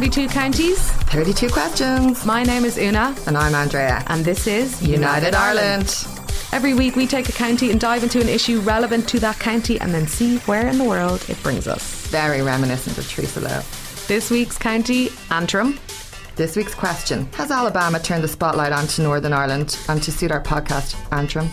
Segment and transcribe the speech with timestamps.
[0.00, 0.90] 32 counties.
[1.12, 2.24] 32 questions.
[2.24, 3.14] My name is Una.
[3.26, 4.02] And I'm Andrea.
[4.06, 6.06] And this is United, United Ireland.
[6.06, 6.52] Ireland.
[6.54, 9.78] Every week we take a county and dive into an issue relevant to that county
[9.78, 12.06] and then see where in the world it brings us.
[12.06, 13.60] Very reminiscent of Theresa Lowe.
[14.06, 15.78] This week's county, Antrim.
[16.34, 20.42] This week's question Has Alabama turned the spotlight onto Northern Ireland and to suit our
[20.42, 21.50] podcast, Antrim?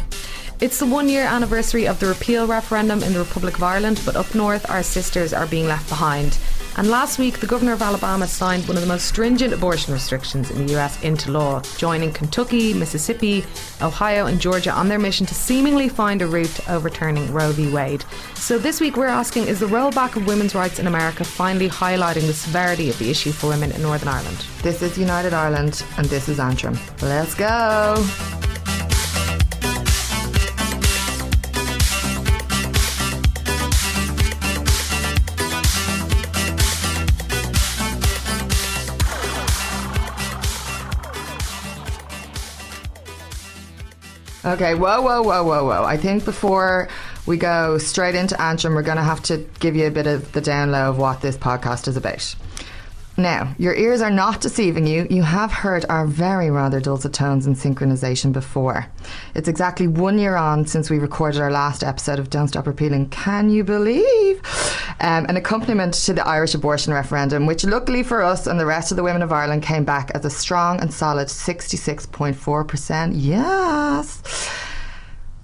[0.62, 4.16] It's the one year anniversary of the repeal referendum in the Republic of Ireland, but
[4.16, 6.38] up north, our sisters are being left behind.
[6.78, 10.52] And last week, the governor of Alabama signed one of the most stringent abortion restrictions
[10.52, 13.44] in the US into law, joining Kentucky, Mississippi,
[13.82, 17.72] Ohio, and Georgia on their mission to seemingly find a route to overturning Roe v.
[17.72, 18.06] Wade.
[18.36, 22.28] So this week, we're asking Is the rollback of women's rights in America finally highlighting
[22.28, 24.46] the severity of the issue for women in Northern Ireland?
[24.62, 26.78] This is United Ireland, and this is Antrim.
[27.02, 28.06] Let's go!
[44.48, 45.84] Okay, whoa, whoa, whoa, whoa, whoa.
[45.84, 46.88] I think before
[47.26, 50.32] we go straight into Antrim, we're going to have to give you a bit of
[50.32, 52.34] the down low of what this podcast is about.
[53.20, 55.08] Now, your ears are not deceiving you.
[55.10, 58.86] You have heard our very rather dulcet tones and synchronization before.
[59.34, 63.10] It's exactly one year on since we recorded our last episode of Don't Stop Repealing.
[63.10, 64.40] Can you believe?
[65.00, 68.92] Um, an accompaniment to the Irish abortion referendum, which luckily for us and the rest
[68.92, 73.14] of the women of Ireland came back as a strong and solid 66.4%.
[73.16, 74.22] Yes.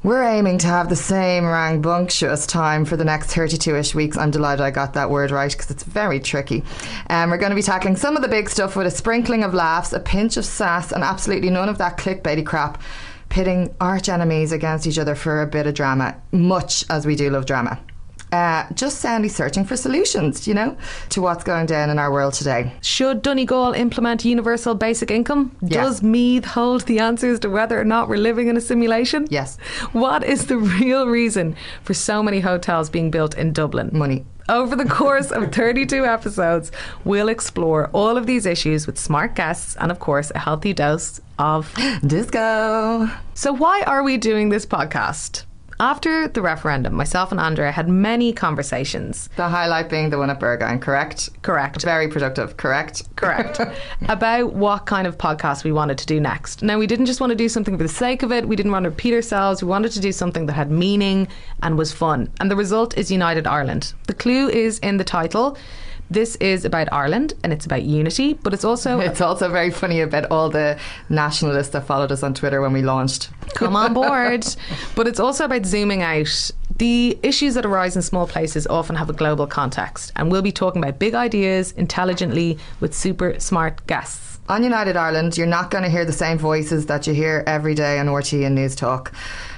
[0.04, 4.18] We're aiming to have the same rambunctious time for the next 32 ish weeks.
[4.18, 6.62] I'm delighted I got that word right because it's very tricky.
[7.10, 9.54] Um, we're going to be tackling some of the big stuff with a sprinkling of
[9.54, 12.82] laughs, a pinch of sass, and absolutely none of that clickbaity crap,
[13.30, 17.30] pitting arch enemies against each other for a bit of drama, much as we do
[17.30, 17.80] love drama
[18.34, 20.76] uh, just soundly searching for solutions, you know,
[21.10, 22.74] to what's going down in our world today.
[22.82, 25.56] Should Donegal implement universal basic income?
[25.62, 25.84] Yeah.
[25.84, 29.28] Does Meath hold the answers to whether or not we're living in a simulation?
[29.30, 29.58] Yes.
[29.92, 33.92] What is the real reason for so many hotels being built in Dublin?
[33.94, 34.26] Money.
[34.50, 36.72] Over the course of 32 episodes,
[37.06, 41.22] we'll explore all of these issues with smart guests and, of course, a healthy dose
[41.38, 41.72] of
[42.08, 43.10] disco.
[43.36, 45.44] So, why are we doing this podcast?
[45.80, 49.30] After the referendum, myself and Andrea had many conversations.
[49.36, 51.30] The highlight being the one at Burgoyne, correct?
[51.42, 51.82] Correct.
[51.82, 53.04] Very productive, correct?
[53.16, 53.60] Correct.
[54.08, 56.62] about what kind of podcast we wanted to do next.
[56.62, 58.72] Now, we didn't just want to do something for the sake of it, we didn't
[58.72, 61.28] want to repeat ourselves, we wanted to do something that had meaning
[61.62, 62.30] and was fun.
[62.40, 63.94] And the result is United Ireland.
[64.08, 65.58] The clue is in the title.
[66.14, 70.00] This is about Ireland and it's about unity, but it's also it's also very funny
[70.02, 70.78] about all the
[71.10, 73.32] nationalists that followed us on Twitter when we launched.
[73.56, 74.46] Come on board.
[74.96, 76.52] but it's also about zooming out.
[76.78, 80.52] The issues that arise in small places often have a global context, and we'll be
[80.52, 84.34] talking about big ideas intelligently with super smart guests.
[84.50, 87.74] On United Ireland, you're not going to hear the same voices that you hear every
[87.74, 89.14] day on RT and Newstalk.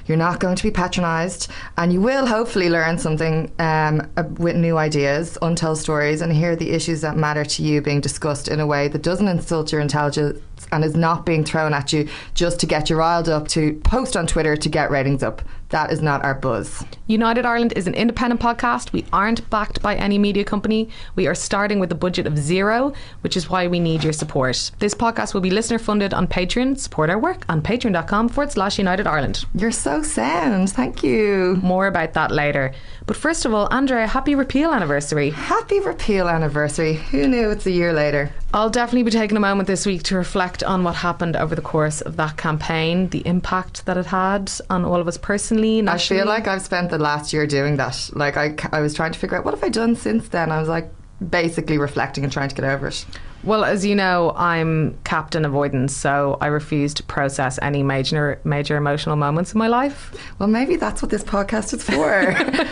[0.08, 4.08] You're not going to be patronised, and you will hopefully learn something um,
[4.38, 8.48] with new ideas, untold stories, and hear the issues that matter to you being discussed
[8.48, 10.40] in a way that doesn't insult your intelligence
[10.72, 14.16] and is not being thrown at you just to get you riled up to post
[14.18, 15.42] on Twitter to get ratings up.
[15.70, 16.86] That is not our buzz.
[17.08, 18.94] United Ireland is an independent podcast.
[18.94, 20.90] We aren't backed by any media company.
[21.16, 24.72] We are starting with a budget of zero, which is why we need your support.
[24.80, 26.78] This podcast will be listener funded on Patreon.
[26.78, 29.44] Support our work on patreon.com forward slash United Ireland.
[29.56, 30.70] You're so sound.
[30.70, 31.60] Thank you.
[31.62, 32.72] More about that later.
[33.08, 35.32] But first of all, Andrea, happy repeal anniversary.
[35.32, 36.94] Happy repeal anniversary.
[36.94, 38.32] Who knew it's a year later?
[38.56, 41.62] I'll definitely be taking a moment this week to reflect on what happened over the
[41.62, 45.82] course of that campaign, the impact that it had on all of us personally.
[45.82, 46.22] Nationally.
[46.22, 48.10] I feel like I've spent the last year doing that.
[48.14, 50.54] Like I, I was trying to figure out what have I done since then.
[50.54, 50.90] I was like
[51.30, 53.06] basically reflecting and trying to get over it.
[53.46, 58.76] Well, as you know, I'm captain avoidance, so I refuse to process any major major
[58.76, 60.12] emotional moments in my life.
[60.40, 62.32] Well, maybe that's what this podcast is for.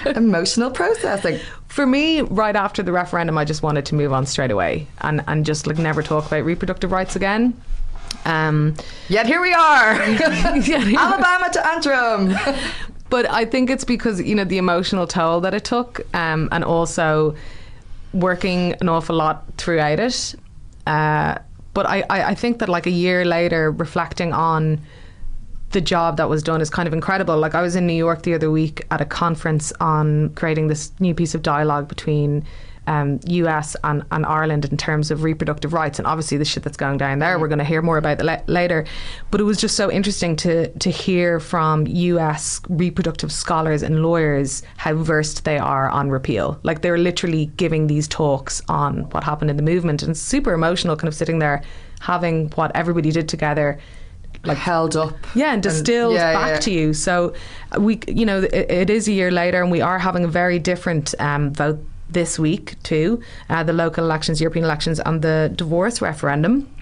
[0.18, 1.39] Emotional processing.
[1.68, 5.24] For me, right after the referendum, I just wanted to move on straight away and,
[5.27, 7.53] and just like never talk about reproductive rights again.
[8.25, 8.75] Um,
[9.09, 12.36] Yet here we are, Alabama to Antrim.
[13.12, 16.63] but I think it's because you know the emotional toll that it took, um, and
[16.63, 17.36] also
[18.12, 20.36] working an awful lot throughout it.
[20.85, 21.38] Uh,
[21.74, 24.80] but I, I, I think that like a year later, reflecting on
[25.71, 27.38] the job that was done is kind of incredible.
[27.38, 30.91] Like I was in New York the other week at a conference on creating this
[31.00, 32.45] new piece of dialogue between
[32.88, 36.77] um, US and, and Ireland in terms of reproductive rights, and obviously the shit that's
[36.77, 37.39] going down there.
[37.39, 38.85] We're going to hear more about that le- later.
[39.31, 44.63] But it was just so interesting to to hear from US reproductive scholars and lawyers
[44.77, 46.59] how versed they are on repeal.
[46.63, 50.95] Like they're literally giving these talks on what happened in the movement, and super emotional,
[50.95, 51.63] kind of sitting there
[52.01, 53.79] having what everybody did together
[54.45, 55.15] like held up.
[55.36, 56.59] Yeah, and distilled and, yeah, back yeah.
[56.59, 56.94] to you.
[56.94, 57.33] So
[57.79, 60.59] we, you know, it, it is a year later, and we are having a very
[60.59, 61.79] different um, vote
[62.09, 63.21] this week too.
[63.50, 66.73] Uh, the local elections, European elections, and the divorce referendum,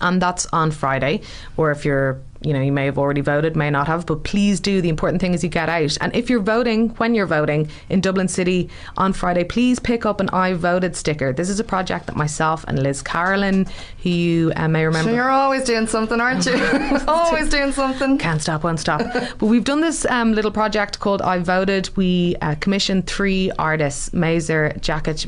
[0.00, 1.22] and that's on Friday.
[1.56, 4.60] Or if you're you know, you may have already voted, may not have, but please
[4.60, 4.80] do.
[4.80, 5.96] The important thing is you get out.
[6.00, 10.20] And if you're voting, when you're voting in Dublin City on Friday, please pick up
[10.20, 11.32] an I voted sticker.
[11.32, 13.66] This is a project that myself and Liz Carolan,
[14.02, 15.10] who you uh, may remember.
[15.10, 16.54] So you're always doing something, aren't you?
[17.08, 18.16] always doing something.
[18.16, 19.00] Can't stop, won't stop.
[19.38, 21.90] but we've done this um, little project called I Voted.
[21.96, 25.26] We uh, commissioned three artists, Maser, Jacket,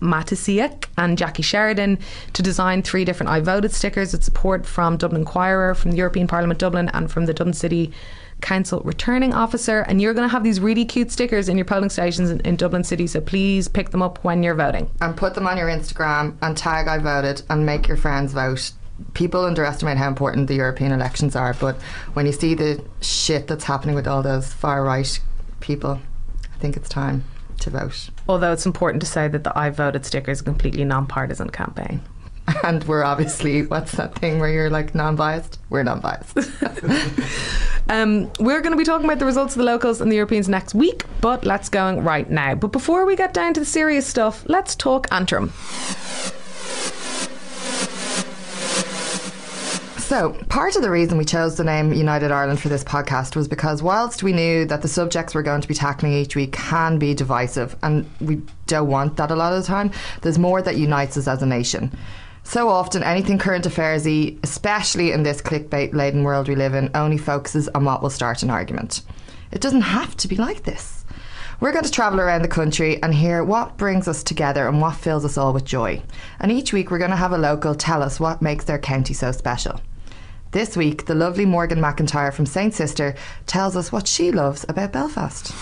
[0.00, 1.98] Matisiak and Jackie Sheridan
[2.32, 6.26] to design three different I voted stickers with support from Dublin Inquirer, from the European
[6.26, 7.92] Parliament Dublin, and from the Dublin City
[8.40, 9.80] Council returning officer.
[9.80, 12.56] And you're going to have these really cute stickers in your polling stations in, in,
[12.56, 14.90] Dublin City, so please pick them up when you're voting.
[15.00, 18.72] And put them on your Instagram and tag I voted and make your friends vote.
[19.14, 21.76] People underestimate how important the European elections are, but
[22.12, 25.18] when you see the shit that's happening with all those far right
[25.60, 26.00] people,
[26.54, 27.24] I think it's time
[27.60, 28.10] to vote.
[28.28, 32.00] Although it's important to say that the I voted sticker is a completely non-partisan campaign.
[32.62, 35.58] And we're obviously, what's that thing where you're like non biased?
[35.70, 36.36] We're non biased.
[37.88, 40.48] um, we're going to be talking about the results of the locals and the Europeans
[40.48, 42.54] next week, but let's go right now.
[42.54, 45.52] But before we get down to the serious stuff, let's talk Antrim.
[50.04, 53.48] So, part of the reason we chose the name United Ireland for this podcast was
[53.48, 56.98] because, whilst we knew that the subjects we're going to be tackling each week can
[56.98, 59.90] be divisive, and we don't want that a lot of the time,
[60.20, 61.90] there's more that unites us as a nation.
[62.42, 67.16] So often, anything current affairsy, especially in this clickbait laden world we live in, only
[67.16, 69.00] focuses on what will start an argument.
[69.52, 71.06] It doesn't have to be like this.
[71.60, 74.96] We're going to travel around the country and hear what brings us together and what
[74.96, 76.02] fills us all with joy.
[76.40, 79.14] And each week, we're going to have a local tell us what makes their county
[79.14, 79.80] so special.
[80.54, 82.72] This week, the lovely Morgan MacIntyre from St.
[82.72, 85.52] Sister tells us what she loves about Belfast.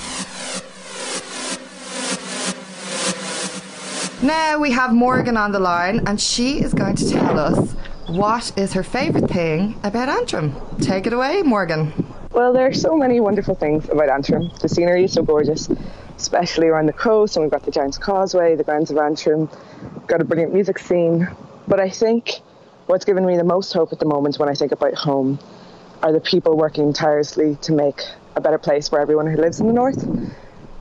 [4.23, 7.73] Now we have Morgan on the line, and she is going to tell us
[8.07, 10.55] what is her favourite thing about Antrim.
[10.83, 11.91] Take it away, Morgan.
[12.31, 14.51] Well, there are so many wonderful things about Antrim.
[14.61, 15.71] The scenery is so gorgeous,
[16.19, 19.49] especially around the coast, and we've got the Giant's Causeway, the Glens of Antrim,
[20.07, 21.31] got a brilliant music scene.
[21.67, 22.43] But I think
[22.93, 25.39] what's given me the most hope at the moment when I think about home
[26.03, 28.03] are the people working tirelessly to make
[28.37, 30.07] a better place for everyone who lives in the north.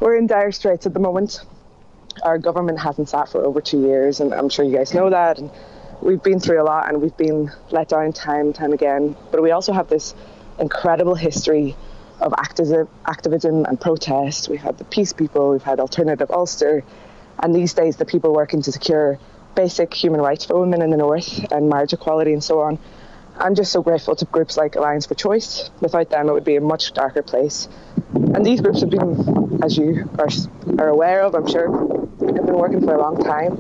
[0.02, 1.40] We're in dire straits at the moment.
[2.22, 5.40] Our government hasn't sat for over two years, and I'm sure you guys know that.
[5.40, 5.50] And
[6.02, 9.16] we've been through a lot, and we've been let down time and time again.
[9.32, 10.14] But we also have this
[10.60, 11.78] incredible history
[12.20, 14.50] of activism, activism and protest.
[14.50, 16.84] We've had the Peace People, we've had Alternative Ulster,
[17.40, 19.18] and these days the people working to secure
[19.56, 22.80] basic human rights for women in the north and marriage equality and so on.
[23.38, 25.72] I'm just so grateful to groups like Alliance for Choice.
[25.80, 27.68] Without them, it would be a much darker place.
[28.14, 30.28] And these groups have been, as you are,
[30.78, 33.54] are aware of, I'm sure, have been working for a long time.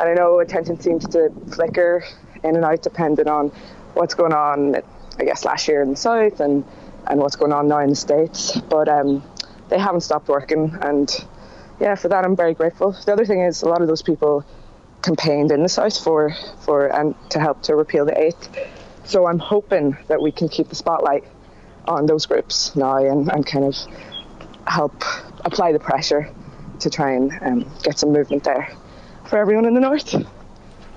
[0.00, 2.04] And I know attention seems to flicker
[2.42, 3.48] in and out depending on
[3.94, 4.76] what's going on,
[5.18, 6.64] I guess, last year in the south and,
[7.06, 8.58] and what's going on now in the States.
[8.58, 9.22] But um,
[9.68, 10.76] they haven't stopped working.
[10.80, 11.12] And
[11.80, 12.92] yeah, for that, I'm very grateful.
[12.92, 14.44] The other thing is, a lot of those people
[15.02, 18.48] campaigned in the south for for and to help to repeal the eighth.
[19.04, 21.24] So I'm hoping that we can keep the spotlight
[21.86, 23.74] on those groups now and, and kind of
[24.66, 25.02] help
[25.44, 26.30] apply the pressure
[26.80, 28.72] to try and um, get some movement there
[29.28, 30.14] for everyone in the north.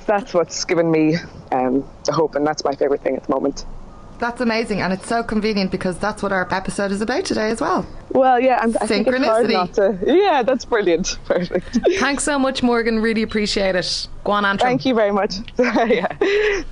[0.05, 1.15] That's what's given me
[1.51, 3.65] um, the hope, and that's my favourite thing at the moment.
[4.19, 7.59] That's amazing, and it's so convenient because that's what our episode is about today as
[7.59, 7.85] well.
[8.09, 9.51] Well, yeah, I'm, I think it's hard Synchronicity.
[9.51, 9.99] not to.
[10.05, 11.17] Yeah, that's brilliant.
[11.25, 11.79] Perfect.
[11.99, 12.99] Thanks so much, Morgan.
[12.99, 14.07] Really appreciate it.
[14.23, 14.69] Go on, Antrim.
[14.69, 15.35] Thank you very much.
[15.57, 16.63] yeah.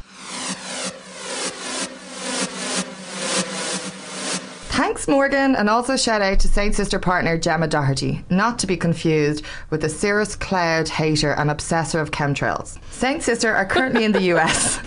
[4.91, 8.75] Thanks, Morgan, and also shout out to Saint Sister partner Gemma Doherty, not to be
[8.75, 12.77] confused with the Cirrus Cloud hater and obsessor of chemtrails.
[12.91, 14.81] Saint Sister are currently in the US.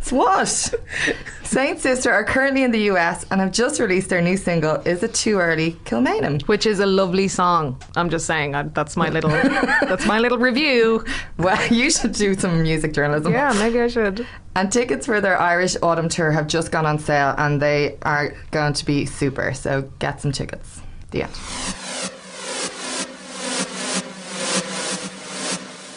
[0.00, 0.74] It's what?
[1.42, 5.02] Saint Sister are currently in the US and have just released their new single, Is
[5.02, 5.72] It Too Early?
[5.84, 6.40] Kilmainham.
[6.48, 7.78] Which is a lovely song.
[7.96, 8.54] I'm just saying.
[8.54, 9.30] I, that's my little.
[9.82, 11.04] that's my little review.
[11.36, 13.34] Well, you should do some music journalism.
[13.34, 14.26] Yeah, maybe I should.
[14.56, 18.34] And tickets for their Irish autumn tour have just gone on sale and they are
[18.52, 19.33] going to be super.
[19.54, 20.80] So get some tickets.
[21.12, 21.30] End.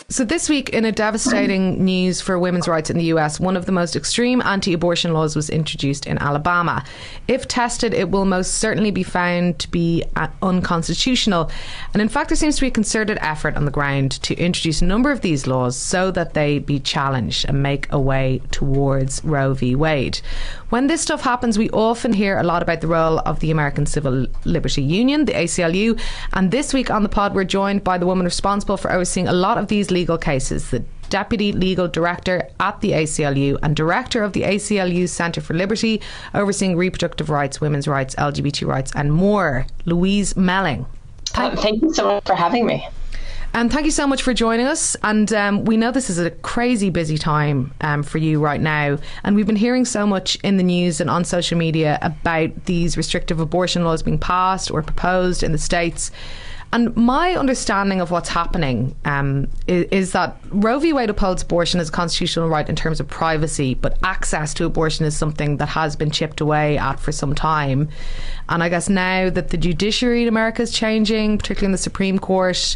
[0.10, 3.68] So, this week, in a devastating news for women's rights in the US, one of
[3.68, 6.84] the most extreme anti abortion laws was introduced in Alabama.
[7.28, 11.52] If tested, it will most certainly be found to be uh, unconstitutional.
[11.94, 14.82] And in fact, there seems to be a concerted effort on the ground to introduce
[14.82, 19.24] a number of these laws so that they be challenged and make a way towards
[19.24, 19.76] Roe v.
[19.76, 20.22] Wade.
[20.70, 23.86] When this stuff happens, we often hear a lot about the role of the American
[23.86, 25.98] Civil Liberty Union, the ACLU.
[26.34, 29.34] And this week on the pod, we're joined by the woman responsible for overseeing a
[29.34, 34.34] lot of these legal cases, the Deputy Legal Director at the ACLU and Director of
[34.34, 36.02] the ACLU Centre for Liberty,
[36.34, 39.66] overseeing reproductive rights, women's rights, LGBT rights, and more.
[39.86, 40.86] Louise Melling.
[41.34, 42.86] Uh, thank you so much for having me.
[43.54, 44.96] And thank you so much for joining us.
[45.04, 49.00] And um, we know this is a crazy busy time um, for you right now.
[49.24, 52.98] And we've been hearing so much in the news and on social media about these
[52.98, 56.12] restrictive abortion laws being passed or proposed in the States.
[56.74, 60.92] And my understanding of what's happening um, is, is, that Roe v.
[60.92, 65.06] Wade upholds abortion as a constitutional right in terms of privacy, but access to abortion
[65.06, 67.88] is something that has been chipped away at for some time.
[68.50, 72.20] And I guess now that the judiciary in America is changing, particularly in the Supreme
[72.20, 72.76] Court,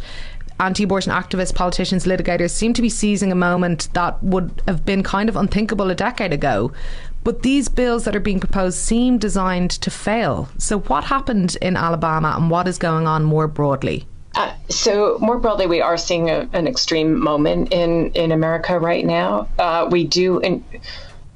[0.61, 5.03] anti abortion activists, politicians, litigators seem to be seizing a moment that would have been
[5.03, 6.71] kind of unthinkable a decade ago.
[7.23, 10.49] But these bills that are being proposed seem designed to fail.
[10.57, 14.07] So, what happened in Alabama and what is going on more broadly?
[14.33, 19.05] Uh, so more broadly, we are seeing a, an extreme moment in in America right
[19.05, 19.47] now.
[19.59, 20.63] Uh, we do, in,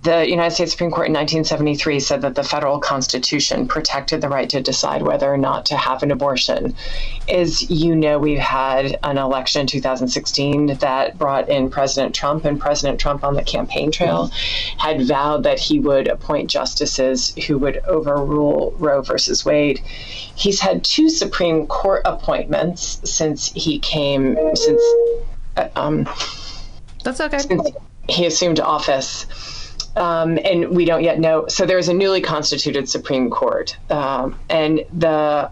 [0.05, 4.47] the United States Supreme Court in 1973 said that the federal constitution protected the right
[4.51, 6.75] to decide whether or not to have an abortion.
[7.27, 12.59] As you know, we've had an election in 2016 that brought in President Trump, and
[12.59, 14.29] President Trump on the campaign trail
[14.77, 19.79] had vowed that he would appoint justices who would overrule Roe versus Wade.
[19.79, 24.81] He's had two Supreme Court appointments since he came, since.
[25.57, 26.07] Uh, um,
[27.03, 27.39] That's okay.
[27.39, 27.69] Since
[28.07, 29.25] he assumed office
[29.95, 31.47] um, and we don't yet know.
[31.47, 35.51] So there's a newly constituted Supreme Court, um, and the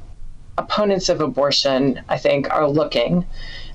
[0.57, 3.25] opponents of abortion, I think, are looking.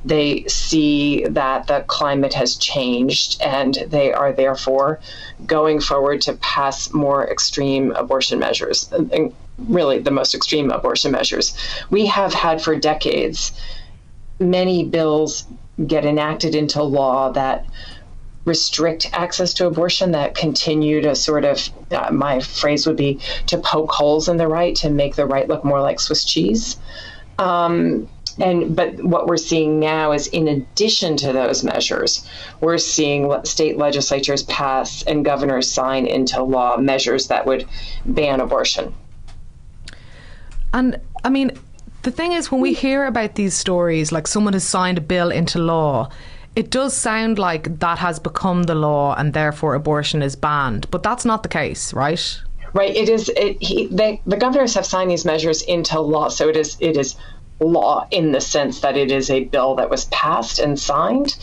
[0.05, 5.01] They see that the climate has changed, and they are therefore
[5.45, 11.57] going forward to pass more extreme abortion measures, and really the most extreme abortion measures.
[11.91, 13.53] We have had for decades
[14.39, 15.47] many bills
[15.87, 17.67] get enacted into law that
[18.49, 23.59] restrict access to abortion that continue to sort of uh, my phrase would be to
[23.59, 26.77] poke holes in the right to make the right look more like Swiss cheese.
[27.39, 28.09] Um,
[28.41, 32.29] and but what we're seeing now is in addition to those measures
[32.61, 37.67] we're seeing what state legislatures pass and governors sign into law measures that would
[38.05, 38.95] ban abortion
[40.73, 41.51] and i mean
[42.03, 45.31] the thing is when we hear about these stories like someone has signed a bill
[45.31, 46.09] into law
[46.59, 51.05] it does sound like that has become the law and therefore abortion is banned, but
[51.05, 52.43] that's not the case, right?
[52.73, 52.97] Right.
[52.97, 53.29] It is.
[53.29, 56.77] It, he, they, the governors have signed these measures into law, so it is.
[56.81, 57.15] It is
[57.61, 61.39] law in the sense that it is a bill that was passed and signed.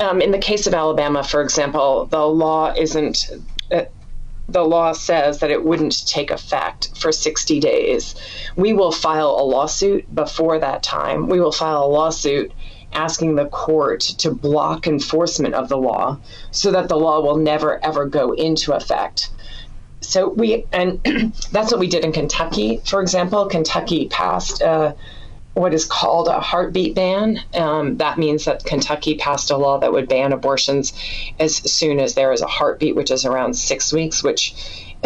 [0.00, 3.30] Um, in the case of Alabama, for example, the law isn't.
[3.70, 3.84] Uh,
[4.48, 8.16] the law says that it wouldn't take effect for 60 days.
[8.56, 11.28] We will file a lawsuit before that time.
[11.28, 12.52] We will file a lawsuit
[12.96, 16.18] asking the court to block enforcement of the law
[16.50, 19.30] so that the law will never ever go into effect.
[20.00, 21.00] So we, and
[21.52, 23.46] that's what we did in Kentucky, for example.
[23.46, 24.94] Kentucky passed uh,
[25.54, 27.40] what is called a heartbeat ban.
[27.54, 30.92] Um, that means that Kentucky passed a law that would ban abortions
[31.38, 34.54] as soon as there is a heartbeat, which is around six weeks, which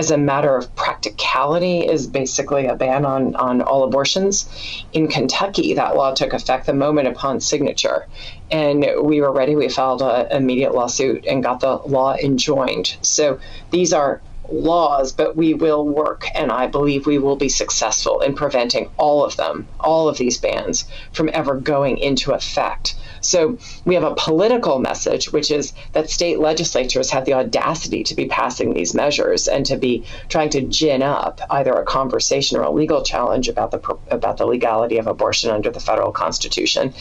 [0.00, 4.49] as a matter of practicality is basically a ban on, on all abortions.
[4.95, 8.07] In Kentucky, that law took effect the moment upon signature.
[8.50, 9.54] And we were ready.
[9.57, 12.97] We filed an immediate lawsuit and got the law enjoined.
[13.02, 13.40] So
[13.73, 18.35] these are laws, but we will work, and I believe we will be successful in
[18.35, 22.97] preventing all of them, all of these bans, from ever going into effect.
[23.21, 28.14] So we have a political message, which is that state legislatures have the audacity to
[28.14, 32.62] be passing these measures and to be trying to gin up either a conversation or
[32.62, 36.95] a legal challenge about the about the legality of abortion under the federal constitution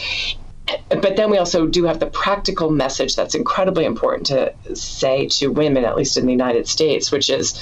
[0.90, 5.52] but then we also do have the practical message that's incredibly important to say to
[5.52, 7.60] women, at least in the United States, which is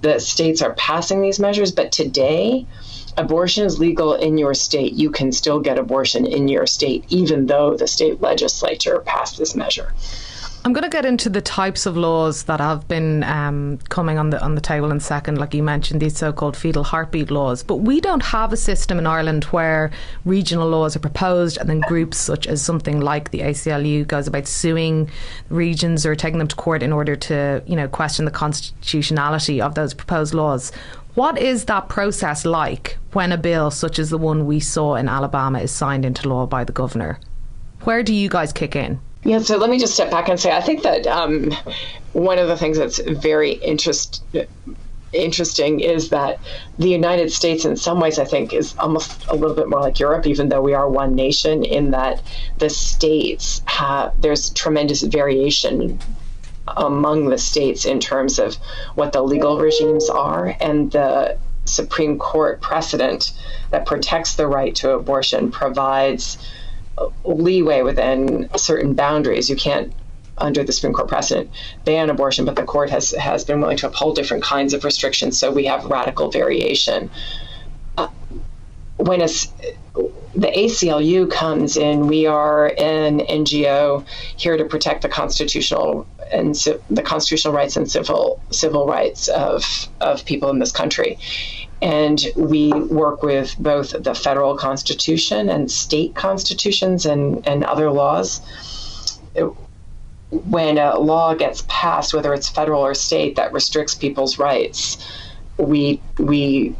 [0.00, 2.66] the states are passing these measures, but today,
[3.16, 4.92] abortion is legal in your state.
[4.92, 9.54] You can still get abortion in your state, even though the state legislature passed this
[9.54, 9.92] measure.
[10.64, 14.30] I'm going to get into the types of laws that have been um, coming on
[14.30, 15.38] the on the table in a second.
[15.38, 17.62] Like you mentioned, these so-called fetal heartbeat laws.
[17.62, 19.92] But we don't have a system in Ireland where
[20.24, 24.46] regional laws are proposed, and then groups such as something like the ACLU goes about
[24.46, 25.08] suing
[25.48, 29.74] regions or taking them to court in order to, you know, question the constitutionality of
[29.74, 30.72] those proposed laws.
[31.14, 35.08] What is that process like when a bill such as the one we saw in
[35.08, 37.20] Alabama is signed into law by the governor?
[37.84, 39.00] Where do you guys kick in?
[39.24, 41.52] Yeah, so let me just step back and say I think that um,
[42.12, 44.22] one of the things that's very interest,
[45.12, 46.40] interesting is that
[46.78, 49.98] the United States, in some ways, I think, is almost a little bit more like
[49.98, 52.22] Europe, even though we are one nation, in that
[52.58, 55.98] the states have, there's tremendous variation
[56.76, 58.56] among the states in terms of
[58.94, 63.32] what the legal regimes are and the Supreme Court precedent
[63.70, 66.38] that protects the right to abortion provides
[67.24, 69.48] leeway within certain boundaries.
[69.50, 69.92] You can't,
[70.36, 71.50] under the Supreme Court precedent,
[71.84, 75.38] ban abortion, but the court has has been willing to uphold different kinds of restrictions.
[75.38, 77.10] So we have radical variation.
[77.96, 78.08] Uh,
[78.96, 79.28] when a,
[80.34, 86.54] the ACLU comes in, we are an NGO here to protect the constitutional and
[86.90, 89.64] the constitutional rights and civil civil rights of
[90.00, 91.18] of people in this country.
[91.80, 98.40] And we work with both the federal constitution and state constitutions and, and other laws.
[100.30, 104.98] When a law gets passed, whether it's federal or state, that restricts people's rights,
[105.58, 106.74] we we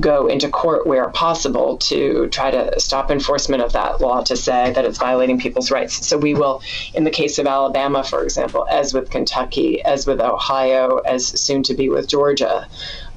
[0.00, 4.72] go into court where possible to try to stop enforcement of that law to say
[4.72, 6.06] that it's violating people's rights.
[6.06, 6.62] So we will,
[6.94, 11.62] in the case of Alabama, for example, as with Kentucky, as with Ohio, as soon
[11.64, 12.66] to be with Georgia,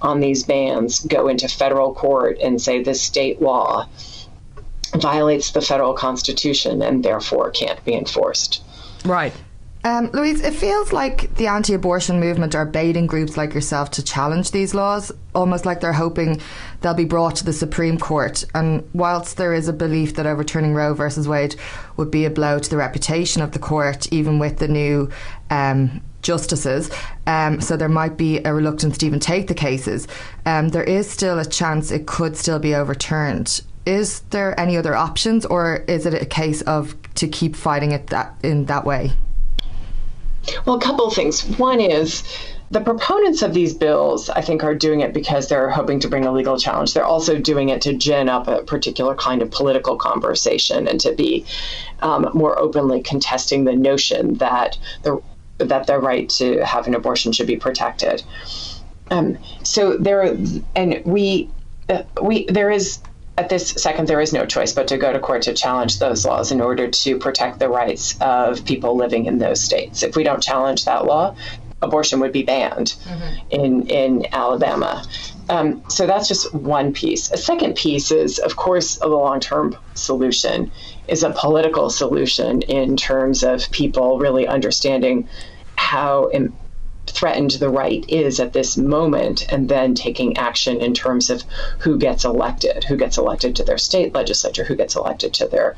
[0.05, 3.87] on these bans, go into federal court and say this state law
[4.93, 8.63] violates the federal constitution and therefore can't be enforced.
[9.03, 9.33] Right.
[9.83, 14.03] Um, Louise, it feels like the anti abortion movement are baiting groups like yourself to
[14.03, 16.41] challenge these laws, almost like they're hoping
[16.81, 18.43] they'll be brought to the Supreme Court.
[18.55, 21.55] And whilst there is a belief that overturning Roe versus Wade
[21.97, 25.11] would be a blow to the reputation of the court, even with the new
[25.51, 26.89] um, justices,
[27.27, 30.07] um, so there might be a reluctance to even take the cases,
[30.45, 33.61] um, there is still a chance it could still be overturned.
[33.85, 38.07] Is there any other options, or is it a case of to keep fighting it
[38.07, 39.11] that in that way?
[40.65, 41.43] Well, a couple of things.
[41.57, 42.23] One is
[42.71, 46.25] the proponents of these bills, I think, are doing it because they're hoping to bring
[46.25, 46.93] a legal challenge.
[46.93, 51.13] They're also doing it to gin up a particular kind of political conversation and to
[51.13, 51.45] be
[52.01, 55.21] um, more openly contesting the notion that the
[55.57, 58.23] that their right to have an abortion should be protected.
[59.11, 60.35] Um, so there,
[60.75, 61.49] and we,
[61.89, 62.99] uh, we there is
[63.37, 66.25] at this second, there is no choice but to go to court to challenge those
[66.25, 70.03] laws in order to protect the rights of people living in those states.
[70.03, 71.35] If we don't challenge that law,
[71.81, 73.35] abortion would be banned mm-hmm.
[73.49, 75.05] in in Alabama.
[75.49, 77.31] Um, so that's just one piece.
[77.31, 80.71] A second piece is, of course, a long term solution
[81.07, 85.27] is a political solution in terms of people really understanding
[85.75, 86.29] how
[87.07, 91.43] threatened the right is at this moment and then taking action in terms of
[91.79, 95.75] who gets elected who gets elected to their state legislature who gets elected to their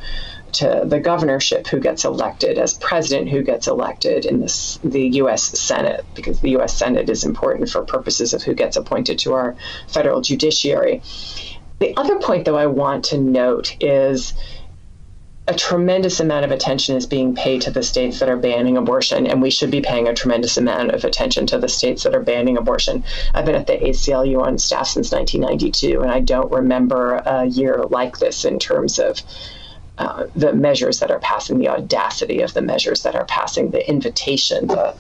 [0.54, 5.44] to the governorship who gets elected as president who gets elected in this, the US
[5.44, 9.56] Senate because the US Senate is important for purposes of who gets appointed to our
[9.88, 11.02] federal judiciary.
[11.80, 14.34] The other point though I want to note is
[15.48, 19.26] a tremendous amount of attention is being paid to the states that are banning abortion,
[19.26, 22.22] and we should be paying a tremendous amount of attention to the states that are
[22.22, 23.04] banning abortion.
[23.34, 27.84] I've been at the ACLU on staff since 1992, and I don't remember a year
[27.90, 29.22] like this in terms of
[29.98, 33.90] uh, the measures that are passing, the audacity of the measures that are passing, the
[33.90, 34.96] invitation, the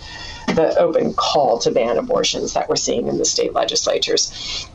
[0.47, 4.65] the open call to ban abortions that we're seeing in the state legislatures.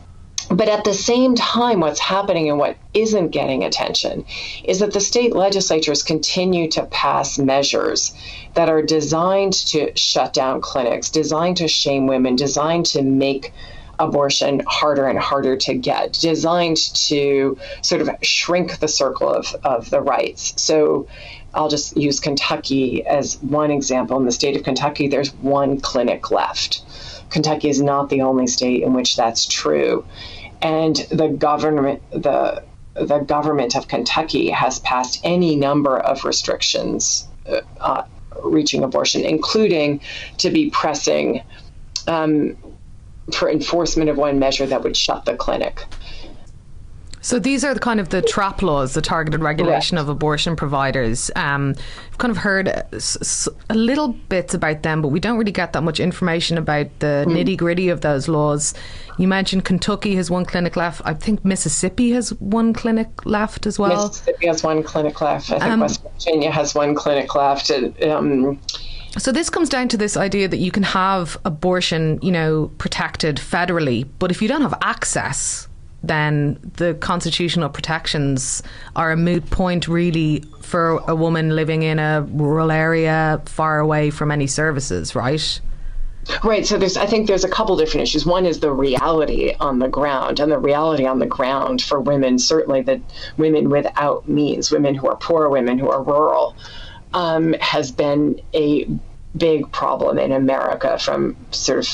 [0.53, 4.27] But at the same time, what's happening and what isn't getting attention
[4.65, 8.13] is that the state legislatures continue to pass measures
[8.53, 13.55] that are designed to shut down clinics, designed to shame women, designed to make
[13.99, 19.89] abortion harder and harder to get, designed to sort of shrink the circle of, of
[19.89, 20.53] the rights.
[20.61, 21.07] So
[21.55, 24.19] I'll just use Kentucky as one example.
[24.19, 26.83] In the state of Kentucky, there's one clinic left.
[27.31, 30.05] Kentucky is not the only state in which that's true
[30.63, 32.63] and the government the
[32.95, 37.27] the government of Kentucky has passed any number of restrictions
[37.81, 38.05] uh,
[38.45, 40.01] reaching abortion, including
[40.39, 41.43] to be pressing
[42.07, 42.57] um,
[43.33, 45.87] for enforcement of one measure that would shut the clinic.
[47.23, 51.31] So these are the kind of the TRAP laws, the targeted regulation of abortion providers.
[51.37, 51.77] Um,
[52.11, 55.83] I've kind of heard a little bits about them, but we don't really get that
[55.83, 57.33] much information about the mm.
[57.33, 58.75] nitty gritty of those laws.
[59.19, 61.01] You mentioned Kentucky has one clinic left.
[61.05, 64.09] I think Mississippi has one clinic left as well.
[64.09, 65.53] Mississippi has one clinic left.
[65.53, 67.71] I think um, West Virginia has one clinic left.
[68.03, 68.61] Um,
[69.17, 73.37] so this comes down to this idea that you can have abortion, you know, protected
[73.37, 75.69] federally, but if you don't have access
[76.03, 78.63] then the constitutional protections
[78.97, 84.11] are a moot point, really, for a woman living in a rural area far away
[84.11, 85.61] from any services, right?
[86.45, 86.65] Right.
[86.65, 88.25] So there's, I think there's a couple different issues.
[88.25, 92.39] One is the reality on the ground, and the reality on the ground for women,
[92.39, 93.01] certainly that
[93.37, 96.57] women without means, women who are poor, women who are rural,
[97.13, 98.89] um, has been a
[99.37, 101.89] big problem in America from sort of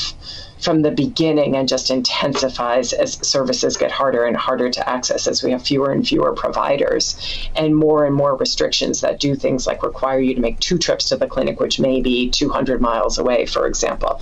[0.61, 5.43] from the beginning and just intensifies as services get harder and harder to access as
[5.43, 9.83] we have fewer and fewer providers and more and more restrictions that do things like
[9.83, 13.47] require you to make two trips to the clinic, which may be 200 miles away,
[13.47, 14.19] for example.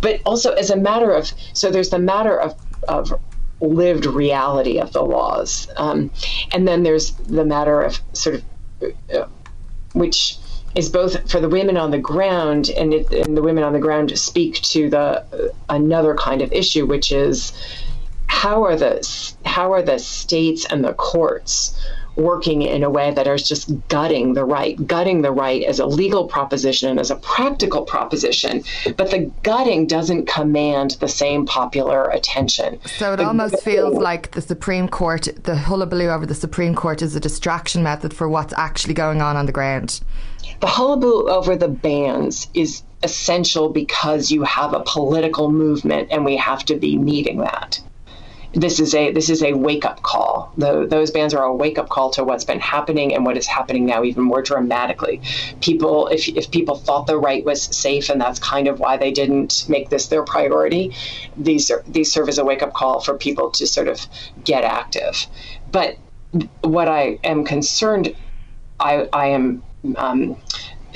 [0.00, 2.54] But also, as a matter of, so there's the matter of,
[2.88, 3.12] of
[3.60, 5.68] lived reality of the laws.
[5.76, 6.10] Um,
[6.52, 9.26] and then there's the matter of sort of, uh,
[9.94, 10.38] which
[10.74, 13.78] is both for the women on the ground and, it, and the women on the
[13.78, 17.52] ground speak to the uh, another kind of issue, which is
[18.26, 21.78] how are the how are the states and the courts
[22.16, 25.86] working in a way that is just gutting the right, gutting the right as a
[25.86, 28.62] legal proposition and as a practical proposition.
[28.96, 32.80] But the gutting doesn't command the same popular attention.
[32.84, 36.74] So it the almost gutting, feels like the Supreme Court, the hullabaloo over the Supreme
[36.74, 40.00] Court is a distraction method for what's actually going on on the ground.
[40.60, 46.36] The hullabaloo over the bans is essential because you have a political movement and we
[46.36, 47.80] have to be meeting that
[48.54, 50.52] this is a this is a wake up call.
[50.56, 53.46] The, those bans are a wake up call to what's been happening and what is
[53.46, 55.22] happening now even more dramatically.
[55.60, 59.10] People, if if people thought the right was safe and that's kind of why they
[59.10, 60.94] didn't make this their priority,
[61.36, 64.06] these are, these serve as a wake up call for people to sort of
[64.44, 65.26] get active.
[65.70, 65.96] But
[66.62, 68.14] what I am concerned,
[68.78, 69.62] I I am.
[69.96, 70.36] Um,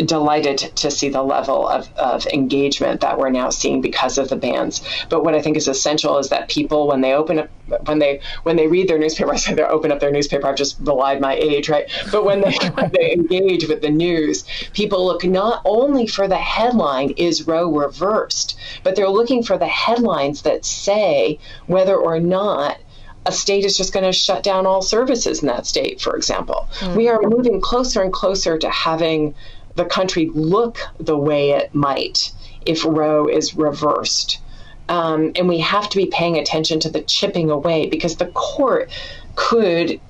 [0.05, 4.37] delighted to see the level of, of engagement that we're now seeing because of the
[4.37, 4.83] bans.
[5.09, 7.51] But what I think is essential is that people, when they open up,
[7.87, 10.47] when they when they read their newspaper, I say they open up their newspaper.
[10.49, 11.87] I've just belied my age, right?
[12.13, 16.37] But when they when they engage with the news, people look not only for the
[16.39, 22.79] headline "Is Roe reversed," but they're looking for the headlines that say whether or not
[23.27, 26.69] a state is just going to shut down all services in that state, for example.
[26.79, 26.97] Mm-hmm.
[26.97, 29.35] We are moving closer and closer to having
[29.75, 32.33] the country look the way it might
[32.65, 34.41] if Roe is reversed.
[34.89, 38.91] Um, and we have to be paying attention to the chipping away because the court
[39.35, 40.01] could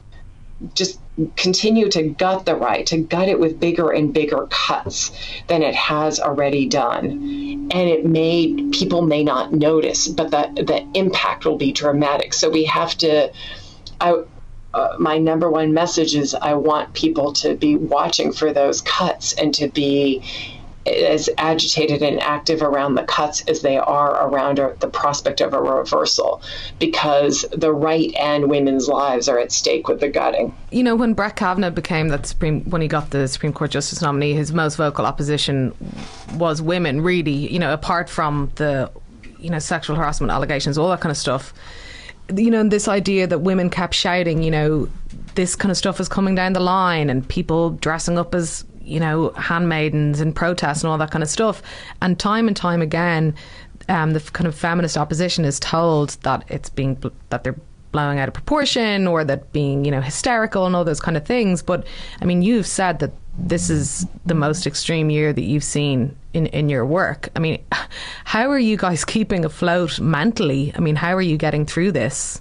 [0.75, 1.01] just
[1.35, 5.13] continue to gut the right, to gut it with bigger and bigger cuts
[5.49, 7.05] than it has already done.
[7.05, 12.35] And it may, people may not notice, but the, the impact will be dramatic.
[12.35, 13.33] So we have to,
[14.01, 14.23] I,
[14.75, 19.33] uh, my number one message is I want people to be watching for those cuts
[19.33, 20.23] and to be
[20.87, 25.61] as agitated and active around the cuts as they are around the prospect of a
[25.61, 26.41] reversal
[26.79, 30.55] because the right and women's lives are at stake with the gutting.
[30.71, 34.01] You know, when Brett Kavanaugh became that Supreme, when he got the Supreme Court Justice
[34.01, 35.75] nominee, his most vocal opposition
[36.35, 38.91] was women, really, you know, apart from the,
[39.39, 41.53] you know, sexual harassment allegations, all that kind of stuff
[42.35, 44.89] you know, and this idea that women kept shouting, you know,
[45.35, 49.01] this kind of stuff is coming down the line and people dressing up as, you
[49.01, 51.63] know, handmaidens and protests and all that kind of stuff.
[52.01, 53.35] And time and time again,
[53.89, 57.57] um, the kind of feminist opposition is told that it's being, that they're
[57.93, 61.25] blowing out of proportion or that being, you know, hysterical and all those kind of
[61.25, 61.63] things.
[61.63, 61.87] But
[62.21, 66.47] I mean, you've said that this is the most extreme year that you've seen in,
[66.47, 67.29] in your work.
[67.37, 67.65] I mean,
[68.25, 70.73] how are you guys keeping afloat mentally?
[70.77, 72.41] I mean, how are you getting through this?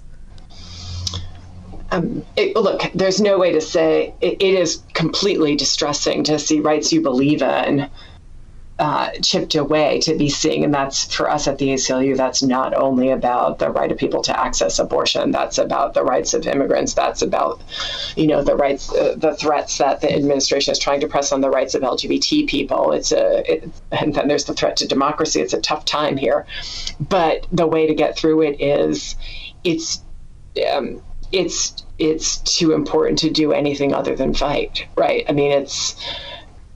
[1.90, 6.60] Um, it, look, there's no way to say it, it is completely distressing to see
[6.60, 7.88] rights you believe in
[8.78, 10.64] uh, chipped away to be seeing.
[10.64, 14.22] And that's for us at the ACLU, that's not only about the right of people
[14.22, 17.62] to access abortion, that's about the rights of immigrants, that's about,
[18.16, 21.40] you know, the rights, uh, the threats that the administration is trying to press on
[21.40, 22.92] the rights of LGBT people.
[22.92, 25.40] It's a, it, and then there's the threat to democracy.
[25.40, 26.46] It's a tough time here.
[27.00, 29.16] But the way to get through it is
[29.64, 30.02] it's,
[30.70, 31.00] um,
[31.32, 35.24] it's, it's too important to do anything other than fight, right?
[35.28, 35.96] I mean, it's,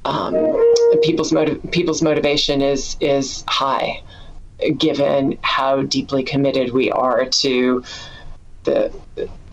[0.04, 1.34] um, people's
[1.70, 4.02] people's motivation is is high,
[4.76, 7.84] given how deeply committed we are to
[8.64, 8.92] the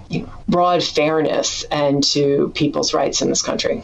[0.10, 3.84] you know, broad fairness and to people's rights in this country.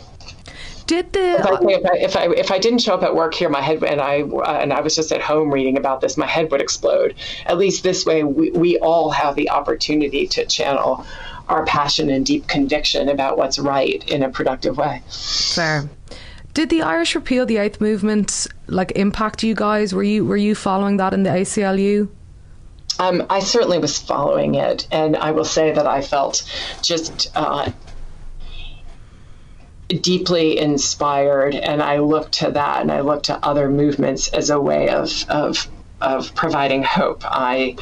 [0.86, 3.34] Did the if I, if I, if I, if I didn't show up at work
[3.34, 6.18] here, my head and I uh, and I was just at home reading about this,
[6.18, 7.16] my head would explode.
[7.46, 11.06] At least this way, we, we all have the opportunity to channel
[11.50, 15.02] our passion and deep conviction about what's right in a productive way.
[15.10, 15.90] Fair.
[16.54, 19.94] Did the Irish repeal the eighth movement like impact you guys?
[19.94, 22.10] Were you were you following that in the ACLU?
[23.00, 26.44] Um, I certainly was following it, and I will say that I felt
[26.84, 27.72] just uh,
[29.88, 34.60] deeply inspired, and I look to that, and I look to other movements as a
[34.60, 35.68] way of of
[36.02, 37.24] of providing hope.
[37.26, 37.78] I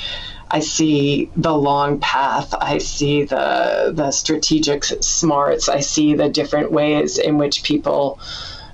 [0.50, 2.54] I see the long path.
[2.60, 5.70] I see the the strategic smarts.
[5.70, 8.20] I see the different ways in which people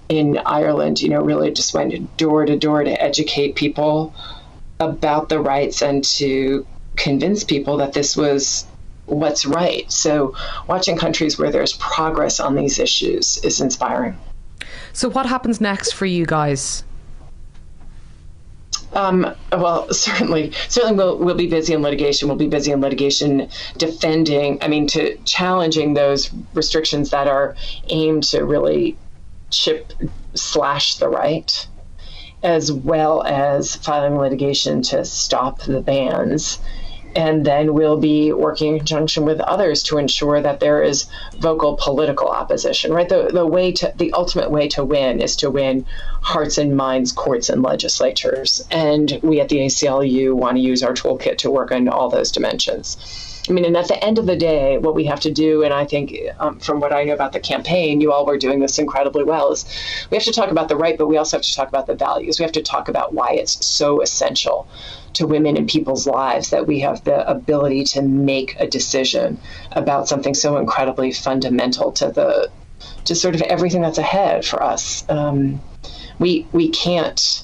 [0.09, 4.15] in Ireland, you know, really just went door to door to educate people
[4.79, 8.65] about the rights and to convince people that this was
[9.07, 9.91] what's right.
[9.91, 10.35] So,
[10.67, 14.17] watching countries where there's progress on these issues is inspiring.
[14.93, 16.83] So, what happens next for you guys?
[18.93, 22.27] Um, well, certainly, certainly we'll, we'll be busy in litigation.
[22.27, 27.55] We'll be busy in litigation defending, I mean, to challenging those restrictions that are
[27.89, 28.97] aimed to really
[29.49, 29.93] chip
[30.33, 31.67] slash the right,
[32.43, 36.59] as well as filing litigation to stop the bans
[37.17, 41.07] and then we'll be working in conjunction with others to ensure that there is
[41.39, 43.09] vocal political opposition right?
[43.09, 45.85] The, the way to the ultimate way to win is to win
[46.21, 48.61] hearts and minds courts and legislatures.
[48.69, 52.31] And we at the aclu want to use our toolkit to work on all those
[52.31, 55.63] dimensions I mean, and at the end of the day, what we have to do,
[55.63, 58.59] and I think um, from what I know about the campaign, you all were doing
[58.59, 59.65] this incredibly well, is
[60.09, 61.95] we have to talk about the right, but we also have to talk about the
[61.95, 62.39] values.
[62.39, 64.67] We have to talk about why it's so essential
[65.13, 69.39] to women and people's lives that we have the ability to make a decision
[69.71, 72.51] about something so incredibly fundamental to the
[73.05, 75.05] to sort of everything that's ahead for us.
[75.09, 75.61] Um,
[76.19, 77.43] we we can't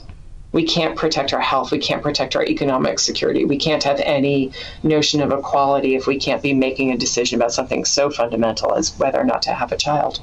[0.54, 1.72] we can't protect our health.
[1.72, 3.44] We can't protect our economic security.
[3.44, 7.52] We can't have any notion of equality if we can't be making a decision about
[7.52, 10.22] something so fundamental as whether or not to have a child.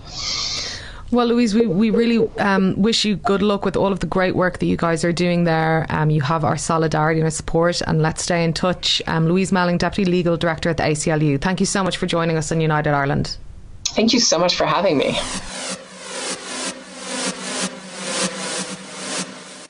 [1.11, 4.37] Well, Louise, we, we really um, wish you good luck with all of the great
[4.37, 5.85] work that you guys are doing there.
[5.89, 9.03] Um, you have our solidarity and our support, and let's stay in touch.
[9.09, 12.37] Um, Louise Melling, Deputy Legal Director at the ACLU, thank you so much for joining
[12.37, 13.37] us on United Ireland.
[13.87, 15.19] Thank you so much for having me.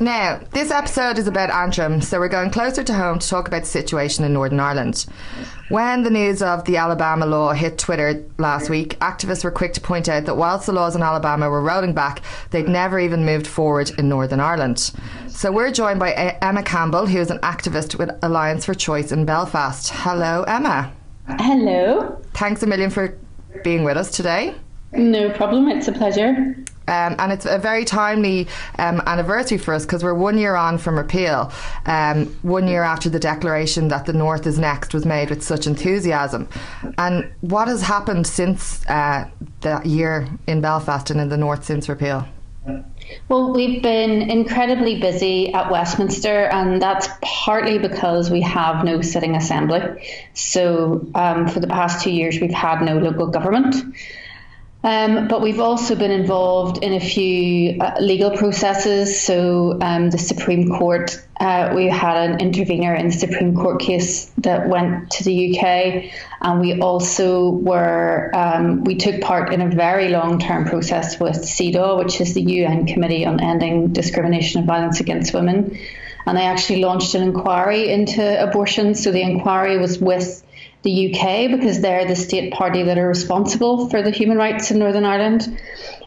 [0.02, 3.60] Now, this episode is about Antrim, so we're going closer to home to talk about
[3.60, 5.04] the situation in Northern Ireland.
[5.68, 9.80] When the news of the Alabama law hit Twitter last week, activists were quick to
[9.82, 13.46] point out that whilst the laws in Alabama were rolling back, they'd never even moved
[13.46, 14.90] forward in Northern Ireland.
[15.28, 19.26] So we're joined by Emma Campbell, who is an activist with Alliance for Choice in
[19.26, 19.90] Belfast.
[19.92, 20.90] Hello, Emma.
[21.28, 22.18] Hello.
[22.32, 23.18] Thanks a million for
[23.62, 24.54] being with us today.
[24.92, 26.56] No problem, it's a pleasure.
[26.90, 28.48] Um, and it's a very timely
[28.78, 31.52] um, anniversary for us because we're one year on from repeal,
[31.86, 35.68] um, one year after the declaration that the North is next was made with such
[35.68, 36.48] enthusiasm.
[36.98, 41.88] And what has happened since uh, that year in Belfast and in the North since
[41.88, 42.26] repeal?
[43.28, 49.34] Well, we've been incredibly busy at Westminster, and that's partly because we have no sitting
[49.34, 49.80] assembly.
[50.34, 53.76] So, um, for the past two years, we've had no local government.
[54.82, 59.20] Um, but we've also been involved in a few uh, legal processes.
[59.20, 64.30] So, um, the Supreme Court, uh, we had an intervener in the Supreme Court case
[64.38, 69.68] that went to the UK, and we also were um, we took part in a
[69.68, 74.66] very long term process with CEDAW, which is the UN Committee on Ending Discrimination and
[74.66, 75.78] Violence Against Women,
[76.26, 78.94] and they actually launched an inquiry into abortion.
[78.94, 80.42] So the inquiry was with
[80.82, 84.78] the UK because they're the state party that are responsible for the human rights in
[84.78, 85.60] Northern Ireland.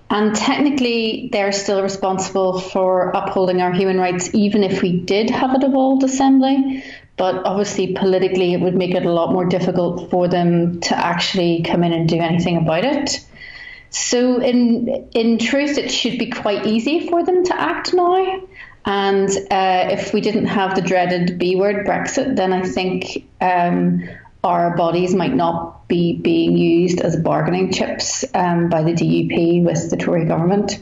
[0.09, 5.55] And technically, they're still responsible for upholding our human rights, even if we did have
[5.55, 6.83] a devolved assembly.
[7.17, 11.63] But obviously, politically, it would make it a lot more difficult for them to actually
[11.63, 13.25] come in and do anything about it.
[13.89, 18.41] So, in in truth, it should be quite easy for them to act now.
[18.85, 24.03] And uh, if we didn't have the dreaded B word Brexit, then I think um,
[24.43, 29.89] our bodies might not be being used as bargaining chips um, by the DUP with
[29.89, 30.79] the Tory government.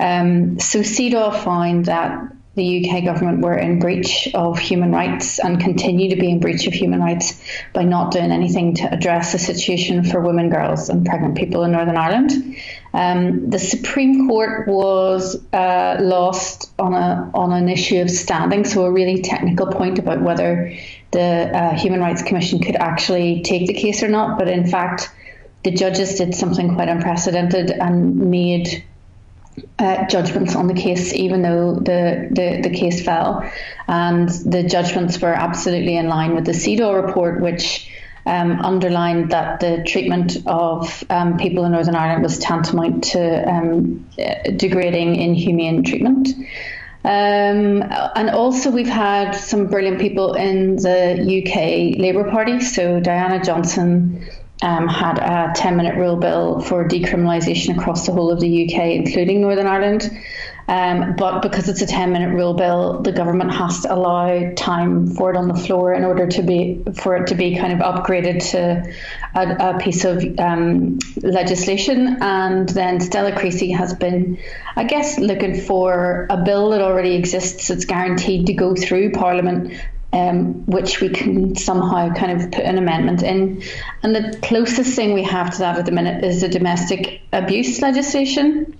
[0.00, 5.60] Um, so CEDAW found that the UK government were in breach of human rights and
[5.60, 9.38] continue to be in breach of human rights by not doing anything to address the
[9.38, 12.56] situation for women, girls, and pregnant people in Northern Ireland.
[12.92, 18.84] Um, the Supreme Court was uh, lost on a on an issue of standing, so
[18.84, 20.72] a really technical point about whether
[21.14, 24.38] the uh, Human Rights Commission could actually take the case or not.
[24.38, 25.10] But in fact,
[25.62, 28.84] the judges did something quite unprecedented and made
[29.78, 33.48] uh, judgments on the case, even though the, the, the case fell.
[33.88, 37.90] And the judgments were absolutely in line with the CEDAW report, which
[38.26, 44.08] um, underlined that the treatment of um, people in Northern Ireland was tantamount to um,
[44.18, 46.28] uh, degrading, inhumane treatment.
[47.04, 47.82] Um,
[48.16, 52.60] and also, we've had some brilliant people in the UK Labour Party.
[52.60, 54.26] So, Diana Johnson
[54.62, 58.86] um, had a 10 minute rule bill for decriminalisation across the whole of the UK,
[58.92, 60.10] including Northern Ireland.
[60.66, 65.08] Um, but because it's a 10 minute rule bill, the government has to allow time
[65.08, 67.80] for it on the floor in order to be for it to be kind of
[67.80, 68.94] upgraded to
[69.34, 72.22] a, a piece of um, legislation.
[72.22, 74.38] And then Stella Creasy has been,
[74.74, 77.68] I guess, looking for a bill that already exists.
[77.68, 79.74] It's guaranteed to go through Parliament
[80.14, 83.62] um, which we can somehow kind of put an amendment in.
[84.02, 87.82] And the closest thing we have to that at the minute is the domestic abuse
[87.82, 88.76] legislation.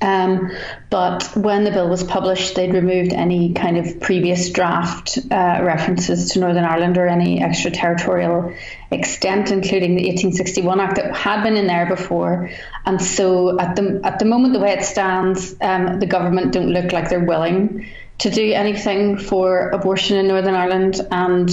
[0.00, 0.50] Um,
[0.90, 6.30] but when the bill was published, they'd removed any kind of previous draft uh, references
[6.30, 8.54] to Northern Ireland or any extraterritorial
[8.90, 12.50] extent, including the 1861 Act that had been in there before.
[12.84, 16.70] And so, at the at the moment, the way it stands, um, the government don't
[16.70, 17.86] look like they're willing
[18.18, 21.50] to do anything for abortion in Northern Ireland, and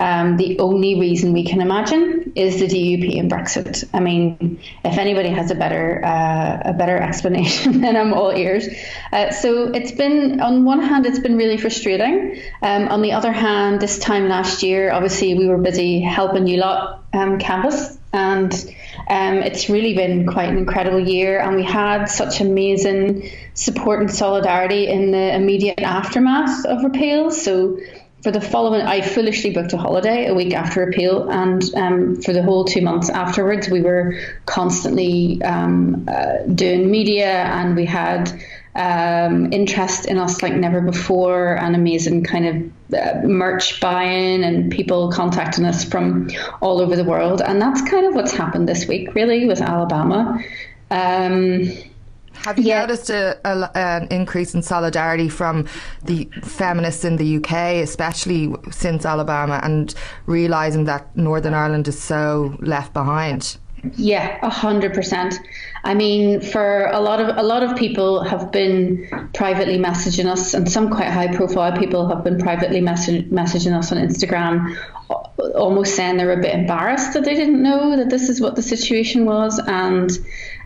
[0.00, 3.88] um, the only reason we can imagine is the DUP and Brexit.
[3.92, 8.66] I mean, if anybody has a better uh, a better explanation, then I'm all ears.
[9.12, 12.40] Uh, so it's been on one hand, it's been really frustrating.
[12.62, 16.56] Um, on the other hand, this time last year, obviously we were busy helping you
[16.56, 18.52] lot um, canvass and.
[19.08, 24.10] Um, it's really been quite an incredible year, and we had such amazing support and
[24.10, 27.32] solidarity in the immediate aftermath of repeal.
[27.32, 27.78] So,
[28.22, 32.32] for the following, I foolishly booked a holiday a week after appeal, and um, for
[32.32, 34.14] the whole two months afterwards, we were
[34.46, 38.30] constantly um, uh, doing media, and we had
[38.74, 42.46] um, interest in us like never before, and amazing kind
[42.92, 46.28] of uh, merch buying and people contacting us from
[46.60, 47.40] all over the world.
[47.40, 50.38] And that's kind of what's happened this week, really, with Alabama.
[50.90, 51.72] Um,
[52.44, 52.80] have you yeah.
[52.80, 55.66] noticed a, a, an increase in solidarity from
[56.04, 59.94] the feminists in the UK, especially since Alabama, and
[60.26, 63.58] realizing that Northern Ireland is so left behind?
[63.96, 65.38] Yeah, a hundred percent.
[65.84, 70.52] I mean, for a lot of a lot of people have been privately messaging us,
[70.52, 74.76] and some quite high profile people have been privately message, messaging us on Instagram,
[75.54, 78.62] almost saying they're a bit embarrassed that they didn't know that this is what the
[78.62, 79.58] situation was.
[79.58, 80.10] And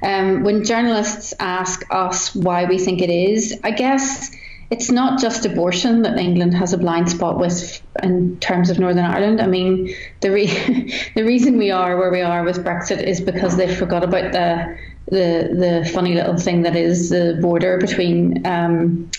[0.04, 4.30] um, when journalists ask us why we think it is, I guess
[4.70, 9.04] it's not just abortion that England has a blind spot with in terms of Northern
[9.04, 9.40] Ireland.
[9.40, 13.56] I mean, the re- the reason we are where we are with Brexit is because
[13.56, 19.10] they forgot about the the the funny little thing that is the border between um,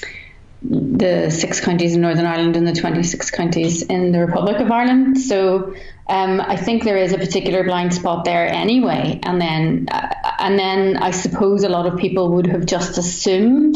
[0.62, 5.20] the six counties in Northern Ireland and the 26 counties in the Republic of Ireland.
[5.20, 5.76] So
[6.08, 9.20] um, I think there is a particular blind spot there anyway.
[9.24, 13.76] And then, uh, and then I suppose a lot of people would have just assumed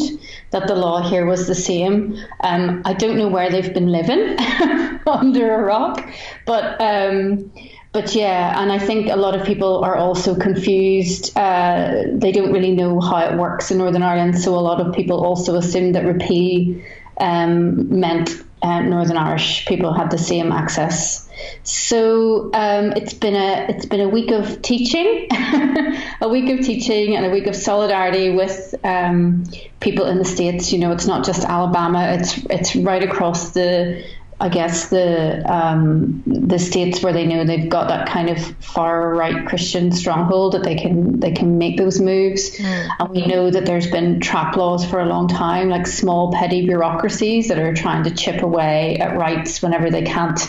[0.50, 2.16] that the law here was the same.
[2.40, 4.36] Um, I don't know where they've been living
[5.06, 6.08] under a rock,
[6.46, 6.80] but.
[6.80, 7.52] Um,
[7.92, 11.36] but yeah, and I think a lot of people are also confused.
[11.36, 14.94] Uh, they don't really know how it works in Northern Ireland, so a lot of
[14.94, 16.80] people also assume that repeal
[17.18, 18.30] um, meant
[18.62, 21.28] uh, Northern Irish people had the same access.
[21.62, 25.28] So um, it's been a it's been a week of teaching,
[26.20, 29.44] a week of teaching, and a week of solidarity with um,
[29.80, 30.72] people in the states.
[30.72, 34.04] You know, it's not just Alabama; it's it's right across the
[34.40, 39.14] I guess the um, the states where they know they've got that kind of far
[39.14, 42.88] right Christian stronghold that they can they can make those moves, mm.
[42.98, 46.66] and we know that there's been trap laws for a long time, like small petty
[46.66, 50.40] bureaucracies that are trying to chip away at rights whenever they can't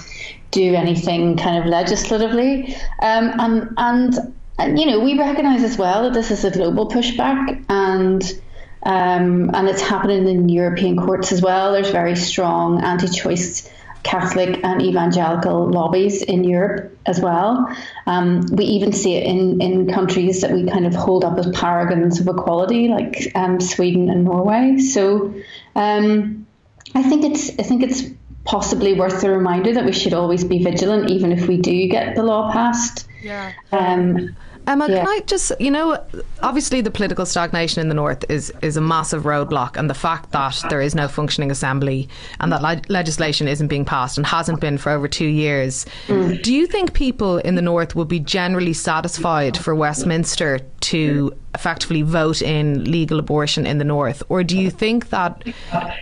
[0.52, 6.04] do anything kind of legislatively, um, and and and you know we recognise as well
[6.04, 8.42] that this is a global pushback and.
[8.84, 11.72] Um, and it's happening in European courts as well.
[11.72, 13.70] There's very strong anti-choice
[14.04, 17.68] Catholic and evangelical lobbies in Europe as well.
[18.08, 21.48] Um, we even see it in, in countries that we kind of hold up as
[21.52, 24.80] paragons of equality, like um, Sweden and Norway.
[24.80, 25.34] So
[25.76, 26.48] um,
[26.96, 28.04] I think it's I think it's
[28.44, 32.16] possibly worth the reminder that we should always be vigilant, even if we do get
[32.16, 33.08] the law passed.
[33.22, 33.54] Yeah.
[33.72, 34.36] Um,
[34.68, 34.98] Emma, Yeah.
[35.00, 35.98] can I just, you know,
[36.42, 40.32] obviously the political stagnation in the north is is a massive roadblock, and the fact
[40.32, 42.08] that there is no functioning assembly
[42.40, 45.86] and that le- legislation isn't being passed and hasn't been for over two years.
[46.08, 46.42] Mm.
[46.44, 52.02] Do you think people in the north would be generally satisfied for Westminster to effectively
[52.02, 55.44] vote in legal abortion in the north, or do you think that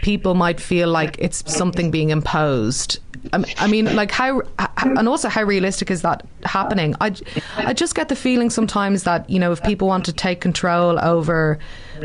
[0.01, 2.99] people might feel like it's something being imposed?
[3.33, 4.41] I mean, like how,
[4.77, 6.95] and also how realistic is that happening?
[6.99, 7.13] I,
[7.57, 10.99] I just get the feeling sometimes that you know if people want to take control
[10.99, 11.59] over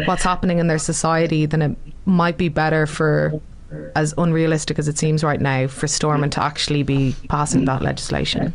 [0.06, 3.40] what's happening in their society, then it might be better for,
[3.94, 8.52] as unrealistic as it seems right now, for Stormont to actually be passing that legislation.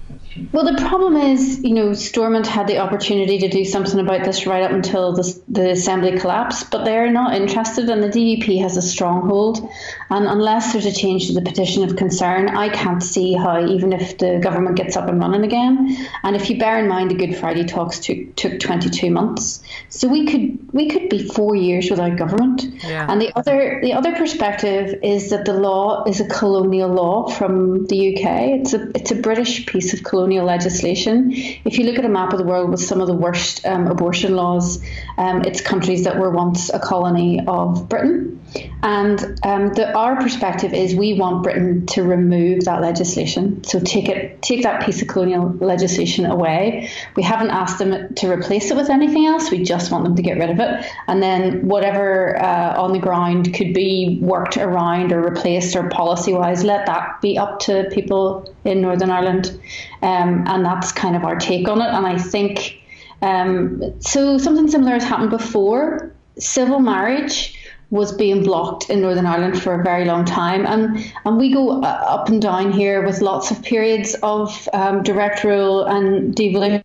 [0.52, 4.46] Well, the problem is, you know, Stormont had the opportunity to do something about this
[4.46, 8.78] right up until the, the assembly collapsed, but they're not interested, and the DUP has
[8.78, 9.68] a stronghold.
[10.10, 13.94] And unless there's a change to the petition of concern, I can't see how, even
[13.94, 17.16] if the government gets up and running again, and if you bear in mind the
[17.16, 21.90] Good Friday talks took, took 22 months, so we could we could be four years
[21.90, 22.64] without government.
[22.84, 23.08] Yeah.
[23.10, 27.86] And the other the other perspective is that the law is a colonial law from
[27.88, 28.62] the UK.
[28.62, 31.32] It's a it's a British piece of colonial legislation.
[31.34, 33.88] If you look at a map of the world with some of the worst um,
[33.88, 34.84] abortion laws,
[35.18, 38.40] um, it's countries that were once a colony of Britain.
[38.82, 43.64] And um, the, our perspective is we want Britain to remove that legislation.
[43.64, 46.90] So take it, take that piece of colonial legislation away.
[47.16, 49.52] We haven't asked them to replace it with anything else.
[49.52, 50.86] We just want them to get rid of it.
[51.08, 56.34] And then whatever uh, on the ground could be worked around or replaced or policy
[56.34, 59.60] wise, let that be up to people in Northern Ireland.
[60.02, 61.88] Um, and that's kind of our take on it.
[61.88, 62.82] And I think
[63.22, 64.38] um, so.
[64.38, 66.12] Something similar has happened before.
[66.38, 67.56] Civil marriage
[67.90, 71.82] was being blocked in Northern Ireland for a very long time, and and we go
[71.82, 76.84] uh, up and down here with lots of periods of um, direct rule and devolution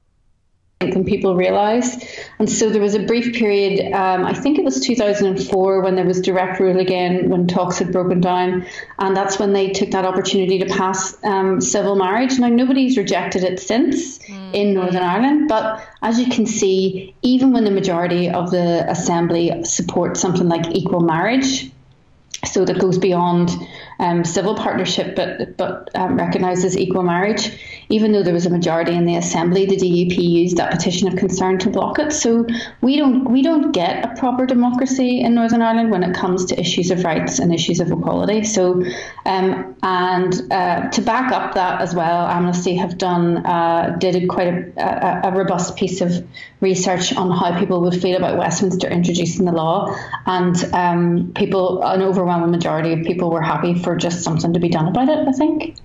[0.92, 2.04] than people realise.
[2.38, 6.04] And so there was a brief period, um, I think it was 2004, when there
[6.04, 8.66] was direct rule again, when talks had broken down.
[8.98, 12.38] And that's when they took that opportunity to pass um, civil marriage.
[12.38, 14.18] Now, nobody's rejected it since
[14.52, 15.48] in Northern Ireland.
[15.48, 20.74] But as you can see, even when the majority of the Assembly support something like
[20.74, 21.70] equal marriage,
[22.46, 23.50] so that goes beyond
[23.98, 27.58] um, civil partnership, but but um, recognises equal marriage.
[27.88, 31.16] Even though there was a majority in the assembly, the DUP used that petition of
[31.16, 32.12] concern to block it.
[32.12, 32.46] So
[32.80, 36.60] we don't we don't get a proper democracy in Northern Ireland when it comes to
[36.60, 38.44] issues of rights and issues of equality.
[38.44, 38.82] So
[39.26, 44.48] um, and uh, to back up that as well, Amnesty have done uh, did quite
[44.48, 46.26] a, a, a robust piece of
[46.60, 49.94] research on how people would feel about Westminster introducing the law,
[50.26, 54.68] and um, people an overwhelming majority of people were happy for just something to be
[54.68, 55.28] done about it.
[55.28, 55.76] I think.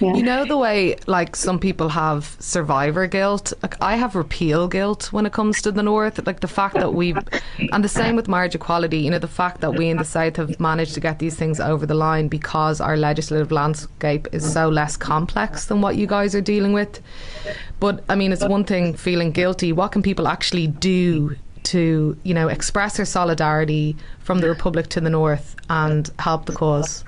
[0.00, 0.14] Yeah.
[0.14, 3.52] You know the way like some people have survivor guilt.
[3.62, 6.24] Like I have repeal guilt when it comes to the north.
[6.26, 7.18] Like the fact that we've
[7.72, 10.36] and the same with marriage equality, you know, the fact that we in the south
[10.36, 14.68] have managed to get these things over the line because our legislative landscape is so
[14.68, 17.00] less complex than what you guys are dealing with.
[17.80, 19.72] But I mean it's one thing feeling guilty.
[19.72, 25.00] What can people actually do to, you know, express their solidarity from the Republic to
[25.00, 27.02] the North and help the cause?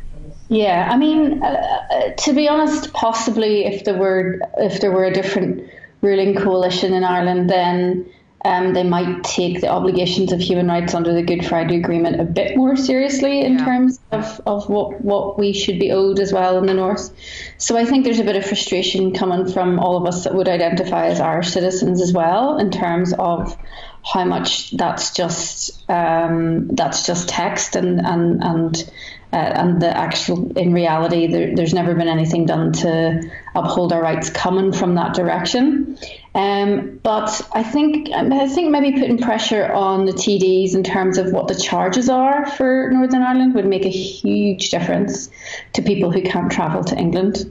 [0.49, 5.12] Yeah, I mean, uh, to be honest, possibly if there were if there were a
[5.12, 5.68] different
[6.01, 8.09] ruling coalition in Ireland, then
[8.44, 12.24] um, they might take the obligations of human rights under the Good Friday Agreement a
[12.24, 13.64] bit more seriously in Yeah.
[13.64, 17.11] terms of, of what, what we should be owed as well in the North.
[17.59, 20.49] So I think there's a bit of frustration coming from all of us that would
[20.49, 23.57] identify as Irish citizens as well in terms of
[24.05, 28.90] how much that's just um, that's just text and and and
[29.33, 34.01] uh, and the actual in reality there, there's never been anything done to uphold our
[34.01, 35.99] rights coming from that direction.
[36.35, 41.33] Um, but I think I think maybe putting pressure on the TDs in terms of
[41.33, 45.29] what the charges are for Northern Ireland would make a huge difference
[45.74, 47.45] to people who can't travel to England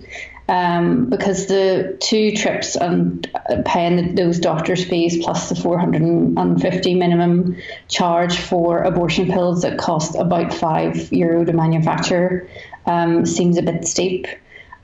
[0.50, 7.58] um, because the two trips and uh, paying those doctors' fees plus the 450 minimum
[7.90, 12.50] charge for abortion pills that cost about five euro to manufacture
[12.86, 14.28] um, seems a bit steep.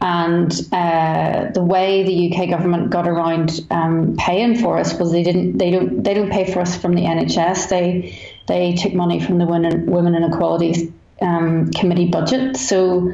[0.01, 5.23] And uh, the way the UK government got around um, paying for us was they
[5.23, 7.69] didn't they don't they don't pay for us from the NHS.
[7.69, 10.91] They they took money from the Women Women and Equalities
[11.21, 12.57] um, Committee budget.
[12.57, 13.13] So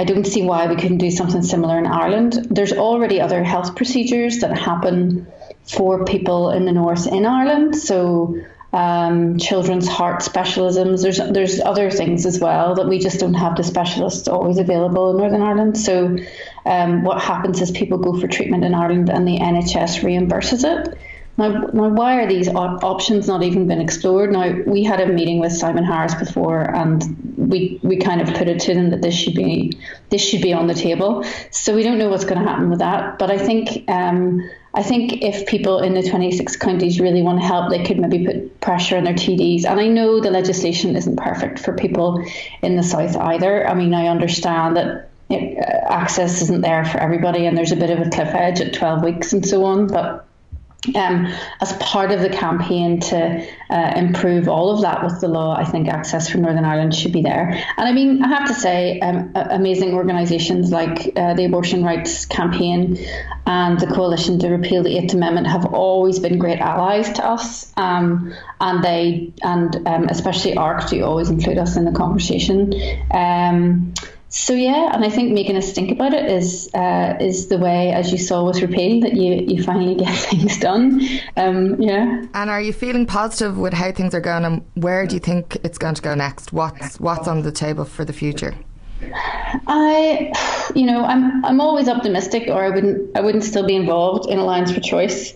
[0.00, 2.46] I don't see why we couldn't do something similar in Ireland.
[2.48, 5.26] There's already other health procedures that happen
[5.64, 7.76] for people in the north in Ireland.
[7.76, 8.34] So
[8.72, 11.02] um, children's heart specialisms.
[11.02, 15.10] There's there's other things as well that we just don't have the specialists always available
[15.10, 15.76] in Northern Ireland.
[15.76, 16.16] So
[16.64, 20.96] um, what happens is people go for treatment in Ireland and the NHS reimburses it.
[21.40, 24.30] Now, now why are these op- options not even been explored?
[24.30, 27.02] Now, we had a meeting with Simon Harris before, and
[27.38, 29.72] we we kind of put it to them that this should be
[30.10, 31.24] this should be on the table.
[31.50, 33.18] So we don't know what's going to happen with that.
[33.18, 37.46] But I think um, I think if people in the 26 counties really want to
[37.46, 39.64] help, they could maybe put pressure on their TDs.
[39.64, 42.22] And I know the legislation isn't perfect for people
[42.60, 43.66] in the south either.
[43.66, 47.76] I mean, I understand that it, uh, access isn't there for everybody, and there's a
[47.76, 50.26] bit of a cliff edge at 12 weeks and so on, but
[50.94, 51.26] um,
[51.60, 55.64] as part of the campaign to uh, improve all of that with the law, I
[55.64, 57.50] think access for Northern Ireland should be there.
[57.76, 62.24] And I mean, I have to say, um, amazing organisations like uh, the Abortion Rights
[62.26, 62.98] Campaign
[63.46, 67.72] and the Coalition to Repeal the Eighth Amendment have always been great allies to us.
[67.76, 72.72] Um, and they, and um, especially ARC, do always include us in the conversation.
[74.32, 77.90] So yeah, and I think making us think about it is uh, is the way,
[77.90, 81.00] as you saw with repeal, that you you finally get things done.
[81.36, 82.24] Um, yeah.
[82.32, 85.58] And are you feeling positive with how things are going, and where do you think
[85.64, 86.52] it's going to go next?
[86.52, 88.54] What's what's on the table for the future?
[89.66, 90.32] I,
[90.76, 94.38] you know, I'm I'm always optimistic, or I wouldn't I wouldn't still be involved in
[94.38, 95.34] Alliance for Choice.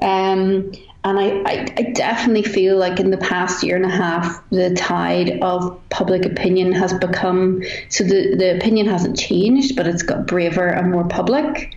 [0.00, 0.70] Um,
[1.06, 4.74] and I, I, I, definitely feel like in the past year and a half, the
[4.74, 10.26] tide of public opinion has become so the, the opinion hasn't changed, but it's got
[10.26, 11.76] braver and more public.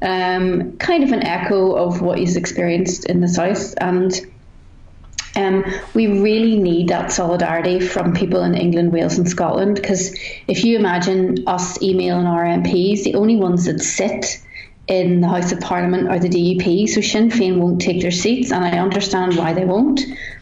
[0.00, 3.74] Um, kind of an echo of what is experienced in the South.
[3.76, 4.18] And
[5.36, 5.62] um,
[5.92, 9.74] we really need that solidarity from people in England, Wales, and Scotland.
[9.74, 10.18] Because
[10.48, 14.40] if you imagine us emailing our MPs, the only ones that sit
[14.90, 16.88] in the House of Parliament are the DUP.
[16.88, 20.00] So Sinn Féin won't take their seats, and I understand why they won't.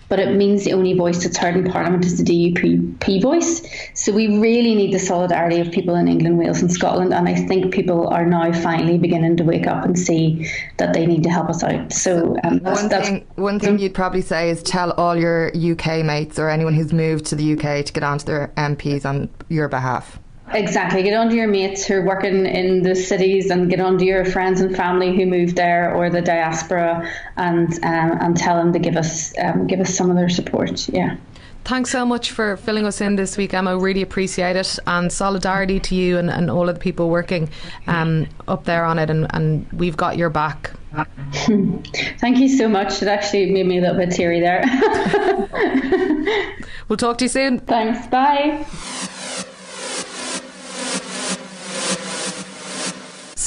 [0.08, 3.60] But it means the only voice that's heard in Parliament is the DUP voice.
[3.92, 7.12] So we really need the solidarity of people in England, Wales, and Scotland.
[7.12, 11.04] And I think people are now finally beginning to wake up and see that they
[11.04, 11.92] need to help us out.
[11.92, 16.02] So um, that's, one thing, one thing you'd probably say is tell all your UK
[16.06, 19.68] mates or anyone who's moved to the UK to get onto their MPs on your
[19.68, 20.18] behalf.
[20.52, 21.02] Exactly.
[21.02, 24.60] Get onto your mates who are working in the cities and get onto your friends
[24.60, 28.96] and family who moved there or the diaspora and um, and tell them to give
[28.96, 30.88] us um, give us some of their support.
[30.88, 31.16] Yeah.
[31.64, 33.76] Thanks so much for filling us in this week, Emma.
[33.76, 34.78] Really appreciate it.
[34.86, 37.50] And solidarity to you and, and all of the people working
[37.86, 39.10] um, up there on it.
[39.10, 40.70] And, and we've got your back.
[41.32, 43.02] Thank you so much.
[43.02, 44.64] It actually made me a little bit teary there.
[46.88, 47.58] we'll talk to you soon.
[47.60, 48.06] Thanks.
[48.06, 48.64] Bye.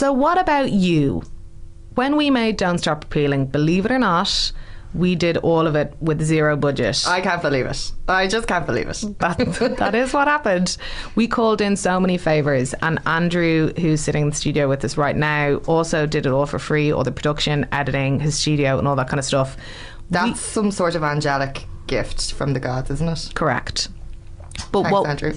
[0.02, 1.22] So, what about you?
[1.94, 4.52] When we made Don't Stop Repealing, believe it or not,
[4.96, 7.06] we did all of it with zero budget.
[7.08, 7.92] I can't believe it.
[8.08, 9.04] I just can't believe it.
[9.20, 10.76] That, that is what happened.
[11.14, 14.98] We called in so many favours, and Andrew, who's sitting in the studio with us
[14.98, 18.88] right now, also did it all for free all the production, editing, his studio, and
[18.88, 19.56] all that kind of stuff.
[20.10, 23.36] That's we, some sort of angelic gift from the gods, isn't it?
[23.36, 23.90] Correct.
[24.72, 25.34] But Thanks, what Andrew.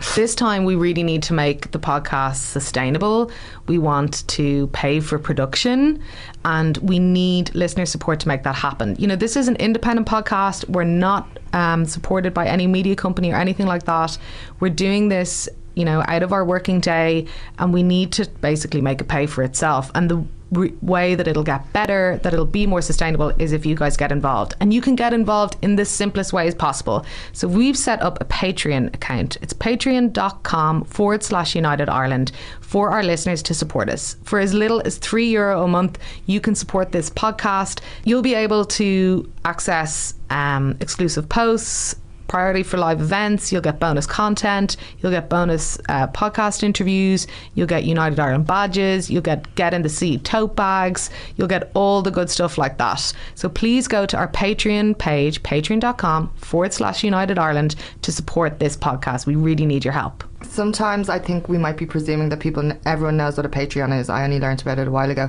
[0.14, 3.30] this time we really need to make the podcast sustainable.
[3.66, 6.02] We want to pay for production
[6.44, 8.96] and we need listener support to make that happen.
[8.98, 10.68] You know, this is an independent podcast.
[10.68, 14.16] We're not um, supported by any media company or anything like that.
[14.60, 17.26] We're doing this you know, out of our working day,
[17.58, 19.90] and we need to basically make it pay for itself.
[19.94, 23.64] And the re- way that it'll get better, that it'll be more sustainable, is if
[23.64, 24.54] you guys get involved.
[24.60, 27.04] And you can get involved in the simplest way as possible.
[27.32, 29.36] So we've set up a Patreon account.
[29.42, 34.16] It's patreon.com forward slash United Ireland for our listeners to support us.
[34.24, 37.80] For as little as three euro a month, you can support this podcast.
[38.04, 41.96] You'll be able to access um, exclusive posts
[42.30, 43.50] priority for live events.
[43.50, 44.76] You'll get bonus content.
[45.00, 47.26] You'll get bonus uh, podcast interviews.
[47.54, 49.10] You'll get United Ireland badges.
[49.10, 51.10] You'll get get in the seat tote bags.
[51.36, 53.12] You'll get all the good stuff like that.
[53.34, 58.76] So please go to our Patreon page, patreon.com forward slash United Ireland to support this
[58.76, 59.26] podcast.
[59.26, 60.22] We really need your help.
[60.42, 64.08] Sometimes I think we might be presuming that people, everyone knows what a Patreon is.
[64.08, 65.28] I only learned about it a while ago.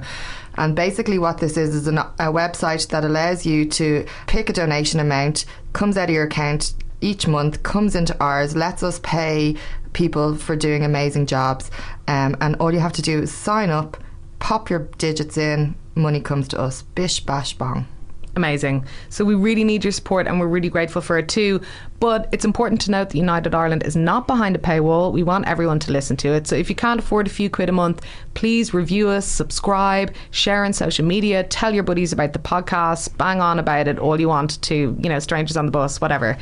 [0.56, 4.54] And basically, what this is is an, a website that allows you to pick a
[4.54, 9.56] donation amount, comes out of your account, each month comes into ours, lets us pay
[9.93, 11.70] people for doing amazing jobs.
[12.08, 13.97] Um, and all you have to do is sign up,
[14.39, 16.84] pop your digits in, money comes to us.
[16.84, 17.88] Bish, bash, bong.
[18.36, 18.86] Amazing.
[19.09, 21.59] So we really need your support and we're really grateful for it too.
[21.99, 25.11] But it's important to note that United Ireland is not behind a paywall.
[25.11, 26.47] We want everyone to listen to it.
[26.47, 28.01] So if you can't afford a few quid a month,
[28.34, 33.41] please review us, subscribe, share on social media, tell your buddies about the podcast, bang
[33.41, 36.38] on about it all you want to, you know, strangers on the bus, whatever.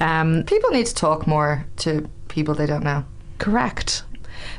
[0.00, 3.04] Um, People need to talk more to people they don't know.
[3.38, 4.02] Correct.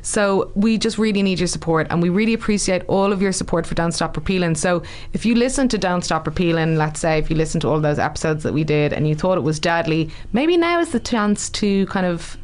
[0.01, 3.65] So we just really need your support and we really appreciate all of your support
[3.65, 4.55] for Don't Stop Repealing.
[4.55, 7.79] So if you listen to Don't Stop Repealing, let's say if you listen to all
[7.79, 10.99] those episodes that we did and you thought it was deadly, maybe now is the
[10.99, 12.37] chance to kind of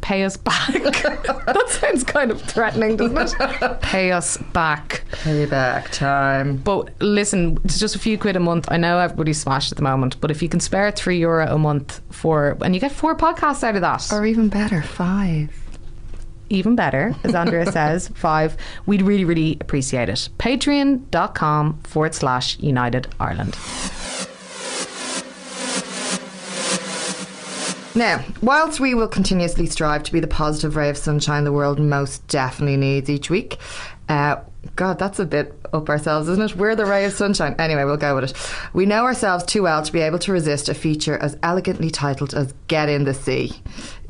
[0.00, 0.72] pay us back.
[0.72, 3.80] that sounds kind of threatening, doesn't it?
[3.82, 5.04] pay us back.
[5.10, 6.56] Payback time.
[6.56, 8.68] But listen, it's just a few quid a month.
[8.70, 11.58] I know everybody's smashed at the moment, but if you can spare three euro a
[11.58, 15.50] month for, and you get four podcasts out of that, Or even better, five.
[16.50, 20.28] Even better, as Andrea says, five, we'd really, really appreciate it.
[20.38, 23.56] Patreon.com forward slash United Ireland.
[27.94, 31.80] Now, whilst we will continuously strive to be the positive ray of sunshine the world
[31.80, 33.58] most definitely needs each week,
[34.08, 34.36] uh,
[34.76, 36.56] God, that's a bit up ourselves, isn't it?
[36.56, 37.56] We're the ray of sunshine.
[37.58, 38.34] Anyway, we'll go with it.
[38.72, 42.34] We know ourselves too well to be able to resist a feature as elegantly titled
[42.34, 43.52] as Get in the Sea.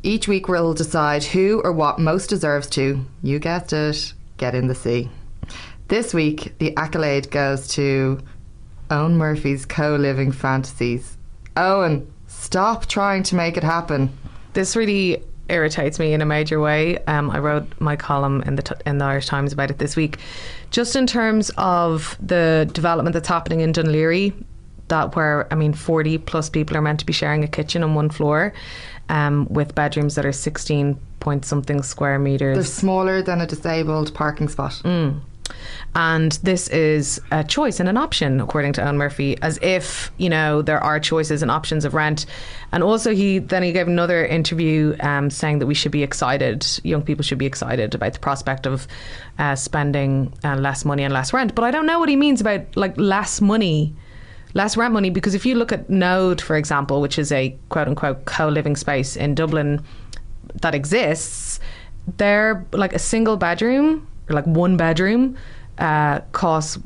[0.01, 4.67] Each week we'll decide who or what most deserves to, you guessed it, get in
[4.67, 5.09] the sea.
[5.89, 8.19] This week, the accolade goes to
[8.89, 11.17] Eoghan Murphy's co living fantasies.
[11.57, 14.15] Eoghan, stop trying to make it happen.
[14.53, 16.97] This really irritates me in a major way.
[17.05, 19.95] Um, I wrote my column in the t- in the Irish Times about it this
[19.95, 20.19] week,
[20.71, 24.33] just in terms of the development that's happening in Dún Laoghaire.
[24.87, 27.95] That where I mean, forty plus people are meant to be sharing a kitchen on
[27.95, 28.53] one floor,
[29.09, 32.55] um, with bedrooms that are sixteen point something square meters.
[32.55, 34.81] They're smaller than a disabled parking spot.
[35.95, 40.29] And this is a choice and an option, according to Eoghan Murphy, as if, you
[40.29, 42.27] know, there are choices and options of rent.
[42.71, 46.67] And also, he then he gave another interview um, saying that we should be excited,
[46.83, 48.87] young people should be excited about the prospect of
[49.39, 51.55] uh, spending uh, less money and less rent.
[51.55, 53.95] But I don't know what he means about like less money.
[54.53, 57.87] Less rent money because if you look at Node, for example, which is a quote
[57.87, 59.83] unquote co living space in Dublin
[60.61, 61.59] that exists,
[62.17, 65.37] they're like a single bedroom or like one bedroom
[65.77, 66.79] uh, costs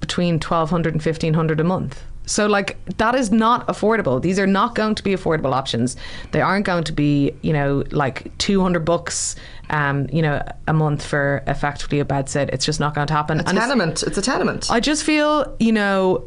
[0.00, 2.02] between 1200 and 1500 a month.
[2.26, 4.22] So like that is not affordable.
[4.22, 5.96] These are not going to be affordable options.
[6.32, 9.36] They aren't going to be you know like 200 bucks
[9.68, 13.12] um you know a month for effectively a bed sit it's just not going to
[13.12, 13.40] happen.
[13.40, 14.02] It's A And it's- tenement.
[14.04, 14.70] It's a tenement.
[14.70, 16.24] I just feel, you know,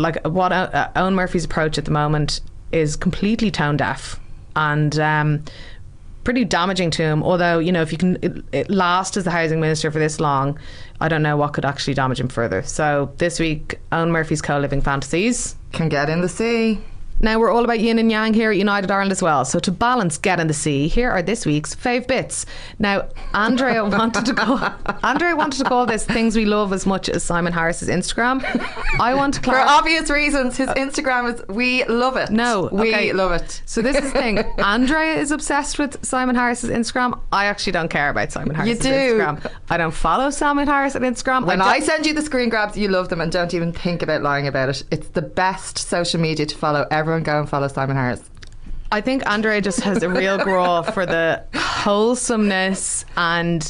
[0.00, 2.40] like what uh, Eoghan Murphy's approach at the moment
[2.72, 4.18] is completely tone deaf
[4.56, 5.44] and um,
[6.24, 7.22] pretty damaging to him.
[7.22, 10.20] Although, you know, if you can it, it last as the housing minister for this
[10.20, 10.58] long,
[11.00, 12.62] I don't know what could actually damage him further.
[12.62, 15.56] So this week, Eoghan Murphy's co-living fantasies.
[15.72, 16.80] Can get in the sea.
[17.20, 19.44] Now we're all about yin and yang here at United Ireland as well.
[19.44, 22.46] So to balance get in the sea, here are this week's fave bits.
[22.78, 24.58] Now Andrea wanted to call
[25.02, 28.42] Andrea wanted to call this things we love as much as Simon Harris's Instagram.
[28.98, 32.30] I want to For obvious reasons, his Instagram is we love it.
[32.30, 33.12] No, we okay.
[33.12, 33.62] love it.
[33.66, 34.38] So this is the thing.
[34.58, 37.20] Andrea is obsessed with Simon Harris's Instagram.
[37.32, 38.88] I actually don't care about Simon Harris's do.
[38.88, 39.52] Instagram.
[39.68, 41.46] I don't follow Simon Harris on Instagram.
[41.46, 44.02] When don't- I send you the screen grabs, you love them and don't even think
[44.02, 44.82] about lying about it.
[44.90, 46.86] It's the best social media to follow.
[47.10, 48.22] Everyone go and follow Simon Harris.
[48.92, 53.68] I think Andre just has a real grow for the wholesomeness and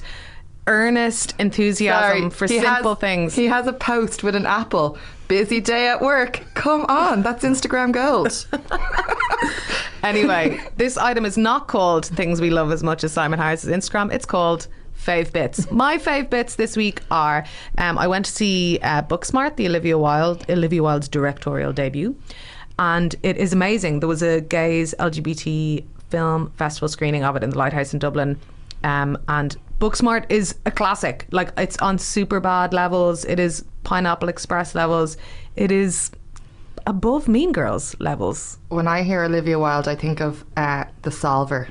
[0.66, 3.34] earnest enthusiasm for simple has, things.
[3.34, 4.98] He has a post with an apple.
[5.26, 6.42] Busy day at work.
[6.52, 8.46] Come on, that's Instagram gold.
[10.02, 14.12] anyway, this item is not called things we love as much as Simon Harris's Instagram.
[14.12, 14.66] It's called
[15.02, 15.70] fave bits.
[15.70, 17.46] My fave bits this week are
[17.78, 22.16] um, I went to see uh, Booksmart, the Olivia Wilde Olivia Wilde's directorial debut,
[22.80, 24.00] and it is amazing.
[24.00, 28.40] There was a gays LGBT film festival screening of it in the Lighthouse in Dublin,
[28.82, 31.26] um, and Booksmart is a classic.
[31.30, 33.24] Like it's on super bad levels.
[33.26, 35.18] It is Pineapple Express levels.
[35.56, 36.10] It is
[36.86, 38.58] above Mean Girls levels.
[38.70, 41.68] when I hear Olivia Wilde, I think of uh, The Solver.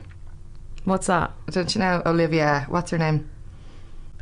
[0.85, 1.31] What's that?
[1.49, 2.65] Don't you know Olivia?
[2.69, 3.27] What's her name?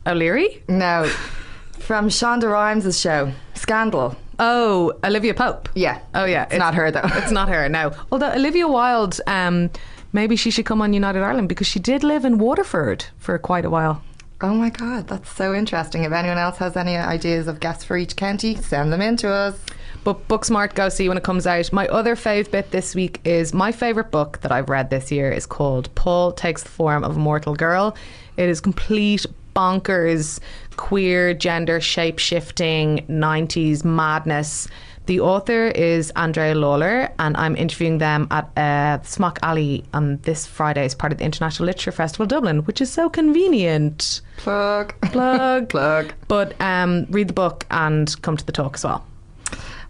[0.06, 0.64] O'Leary?
[0.70, 1.06] No,
[1.80, 4.16] from Shonda Rhimes' show, Scandal.
[4.40, 5.70] Oh, Olivia Pope.
[5.74, 6.00] Yeah.
[6.14, 6.44] Oh, yeah.
[6.44, 7.02] It's not her, though.
[7.04, 7.92] It's not her, no.
[8.12, 9.70] Although Olivia Wilde, um,
[10.14, 13.66] maybe she should come on United Ireland because she did live in Waterford for quite
[13.66, 14.04] a while.
[14.40, 16.04] Oh my God, that's so interesting.
[16.04, 19.30] If anyone else has any ideas of guests for each county, send them in to
[19.30, 19.60] us.
[20.04, 21.74] But Booksmart, go see when it comes out.
[21.74, 25.32] My other fave bit this week is my favourite book that I've read this year
[25.32, 27.98] is called Paul Takes the Form of a Mortal Girl.
[28.38, 29.26] It is complete
[29.56, 30.40] bonkers,
[30.78, 34.68] queer, gender shape shifting, 90s madness
[35.08, 40.46] The author is Andrea Lawlor, and I'm interviewing them at uh, Smock Alley on this
[40.46, 44.20] Friday as part of the International Literature Festival Dublin, which is so convenient.
[44.36, 44.94] Plug.
[45.02, 45.70] Plug.
[45.76, 46.14] Plug.
[46.28, 49.06] But um, read the book and come to the talk as well.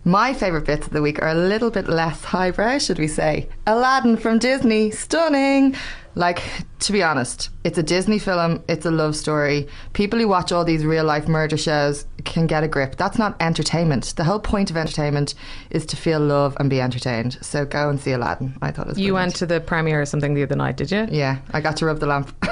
[0.06, 3.50] My favourite bits of the week are a little bit less highbrow, should we say?
[3.66, 5.76] Aladdin from Disney, stunning.
[6.18, 6.42] Like,
[6.80, 9.68] to be honest, it's a Disney film, it's a love story.
[9.94, 12.96] People who watch all these real life murder shows can get a grip.
[12.96, 14.14] That's not entertainment.
[14.18, 15.36] The whole point of entertainment
[15.70, 17.38] is to feel love and be entertained.
[17.42, 18.58] So go and see Aladdin.
[18.64, 19.26] I thought it was You brilliant.
[19.28, 21.08] went to the premiere or something the other night, did you?
[21.12, 22.34] Yeah, I got to rub the lamp.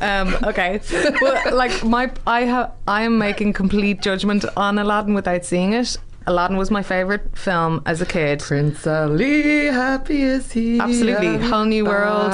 [0.00, 0.80] Um, okay.
[1.20, 5.96] well, like my, I have, I am making complete judgment on Aladdin without seeing it.
[6.28, 8.40] Aladdin was my favorite film as a kid.
[8.40, 10.78] Prince Ali, happy is he.
[10.78, 12.32] Absolutely, whole new world,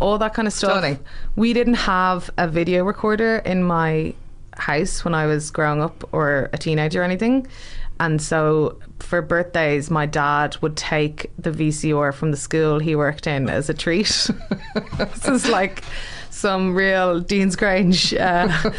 [0.00, 0.72] all that kind of stuff.
[0.72, 0.98] Stunning.
[1.36, 4.14] We didn't have a video recorder in my
[4.56, 7.46] house when I was growing up or a teenager or anything.
[8.00, 13.26] And so for birthdays, my dad would take the VCR from the school he worked
[13.26, 14.06] in as a treat.
[14.96, 15.84] this is like
[16.44, 18.70] some real Deansgrange, uh,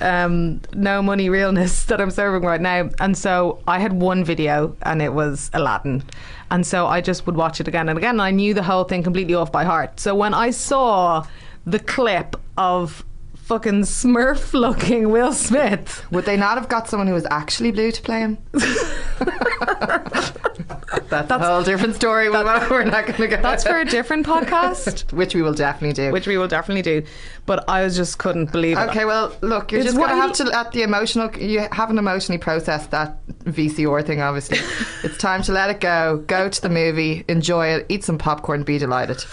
[0.04, 2.88] um, no money realness that I'm serving right now.
[3.00, 6.04] And so I had one video and it was Aladdin.
[6.50, 8.14] And so I just would watch it again and again.
[8.14, 10.00] And I knew the whole thing completely off by heart.
[10.00, 11.26] So when I saw
[11.66, 13.04] the clip of
[13.34, 16.06] fucking smurf looking Will Smith.
[16.10, 18.38] Would they not have got someone who was actually blue to play him?
[21.08, 22.28] That's, a whole different story.
[22.28, 23.40] We're not going to go.
[23.40, 26.12] That's for a different podcast, which we will definitely do.
[26.12, 27.06] which we will definitely do.
[27.46, 28.88] But I just couldn't believe it.
[28.90, 31.34] Okay, well, look, you're It's just going to have to let the emotional.
[31.36, 34.58] You haven't emotionally processed that VCR thing, obviously.
[35.02, 36.22] it's time to let it go.
[36.26, 39.24] Go to the movie, enjoy it, eat some popcorn, be delighted.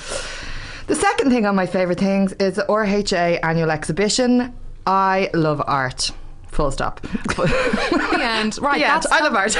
[0.88, 4.55] The second thing on my favourite things is the RHA annual exhibition.
[4.88, 6.12] I love art.
[6.52, 7.02] Full stop.
[7.39, 8.60] The end.
[8.62, 9.56] Right, yeah, that's, I love art.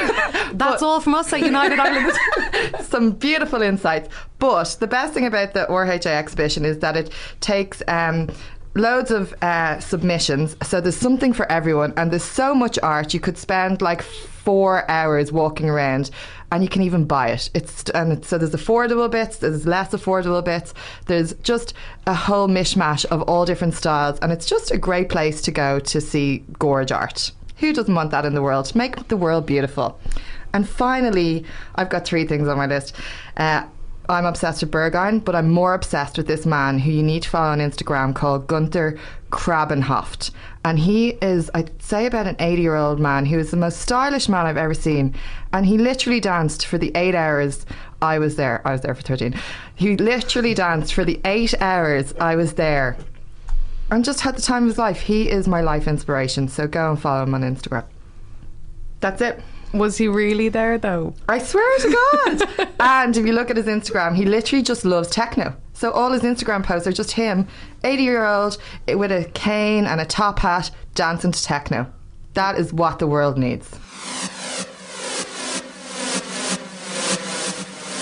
[0.58, 2.12] that's all from us at United Ireland.
[2.82, 4.10] some beautiful insights.
[4.40, 8.30] But the best thing about the RHA exhibition is that it takes um,
[8.76, 10.56] loads of uh, submissions.
[10.64, 13.14] So there's something for everyone, and there's so much art.
[13.14, 16.12] You could spend like four hours walking around.
[16.52, 17.52] And you can even buy it.
[17.54, 20.74] It's and it's, so there's affordable bits, there's less affordable bits.
[21.06, 21.76] There's just
[22.08, 25.80] a whole mishmash of all different styles, and it's just a great place to go
[25.80, 27.32] to see gorge art.
[27.58, 28.74] Who doesn't want that in the world?
[28.74, 30.00] Make the world beautiful.
[30.54, 31.46] And finally,
[31.76, 32.96] I've got three things on my list.
[33.38, 33.68] Uh,
[34.10, 37.30] I'm obsessed with Berghain, but I'm more obsessed with this man who you need to
[37.30, 39.00] follow on Instagram called Günther
[39.30, 40.32] Krabbenhöft.
[40.66, 43.80] And he is, I'd say, about an 80 year old man who is the most
[43.80, 45.14] stylish man I've ever seen.
[45.54, 47.68] And he literally danced for the eight hours
[48.02, 48.62] I was there.
[48.66, 49.36] I was there for 13.
[49.76, 52.98] He literally danced for the eight hours I was there
[53.92, 55.02] and just had the time of his life.
[55.02, 56.48] He is my life inspiration.
[56.48, 57.86] So go and follow him on Instagram.
[59.02, 59.42] That's it.
[59.74, 61.14] Was he really there though?
[61.28, 62.70] I swear to God.
[62.80, 65.56] and if you look at his Instagram, he literally just loves techno.
[65.74, 67.48] So all his Instagram posts are just him,
[67.84, 68.58] 80 year old,
[68.88, 71.92] eh, with a cane and a top hat, dancing to techno.
[72.34, 73.70] That is what the world needs.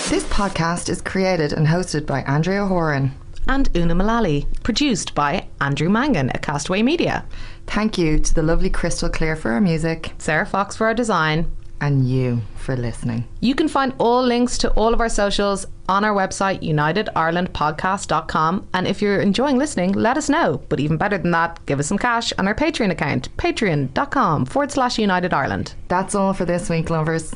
[0.08, 3.12] This podcast is created and hosted by Andrea Horan.
[3.46, 7.26] And Una Mullally, produced by Andrew Mangan at Castaway Media.
[7.66, 11.50] Thank you to the lovely Crystal Clear for our music Sarah Fox for our design.
[11.80, 13.26] And you for listening.
[13.40, 18.68] You can find all links to all of our socials on our website, unitedirelandpodcast.com.
[18.74, 20.60] And if you're enjoying listening, let us know.
[20.68, 24.72] But even better than that, give us some cash on our Patreon account, patreon.com forward
[24.72, 25.74] slash United Ireland.
[25.88, 27.34] That's all for this week, lovers.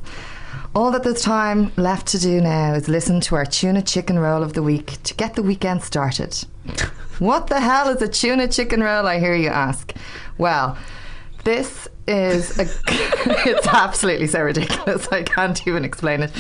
[0.75, 4.43] All that there's time left to do now is listen to our tuna chicken roll
[4.43, 6.35] of the week to get the weekend started.
[7.19, 9.93] what the hell is a tuna chicken roll, I hear you ask?
[10.39, 10.79] Well,
[11.45, 12.63] this is a,
[13.49, 15.09] it's absolutely so ridiculous.
[15.13, 16.33] I can't even explain it.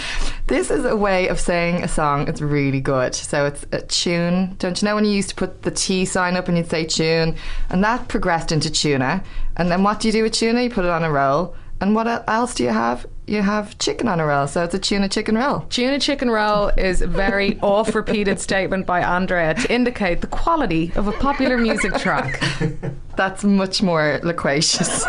[0.46, 2.28] This is a way of saying a song.
[2.28, 3.14] It's really good.
[3.14, 4.56] So it's a tune.
[4.58, 6.84] Don't you know when you used to put the T sign up and you'd say
[6.84, 7.36] tune,
[7.70, 9.22] and that progressed into tuna.
[9.56, 10.62] And then what do you do with tuna?
[10.62, 11.54] You put it on a roll.
[11.80, 13.06] And what else do you have?
[13.32, 14.46] You have chicken on a roll.
[14.46, 15.60] So it's a tuna chicken roll.
[15.70, 20.92] Tuna chicken roll is a very oft repeated statement by Andrea to indicate the quality
[20.96, 22.42] of a popular music track.
[23.16, 25.06] That's much more loquacious.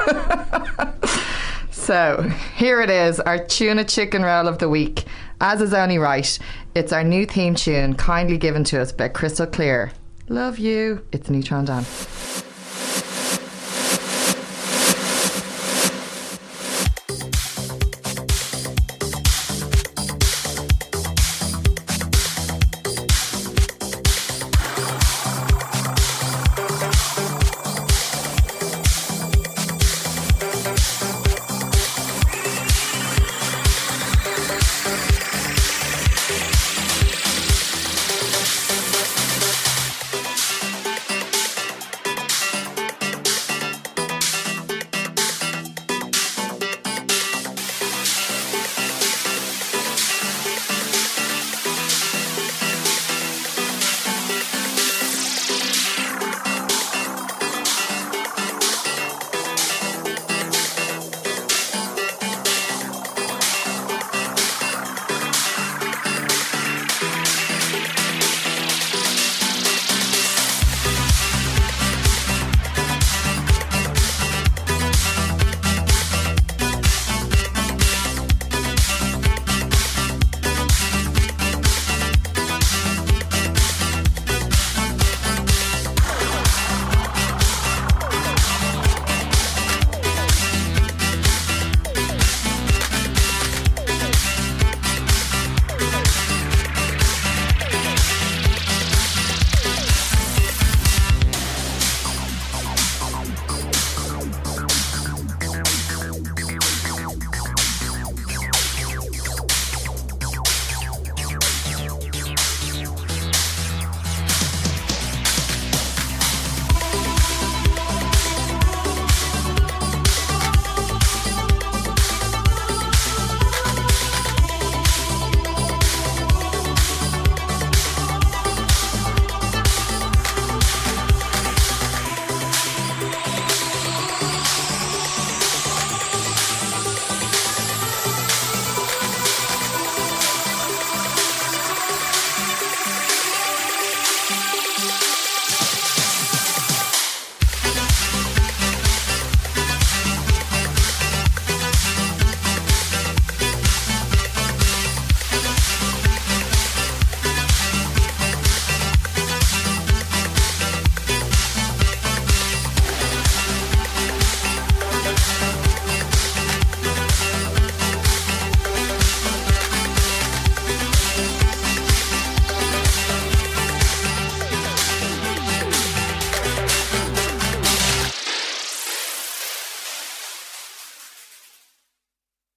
[1.71, 5.03] so here it is, our tuna chicken roll of the week.
[5.41, 6.39] As is only right,
[6.76, 9.91] it's our new theme tune, kindly given to us by Crystal Clear.
[10.30, 11.05] Love you.
[11.11, 11.84] It's Neutron Dan.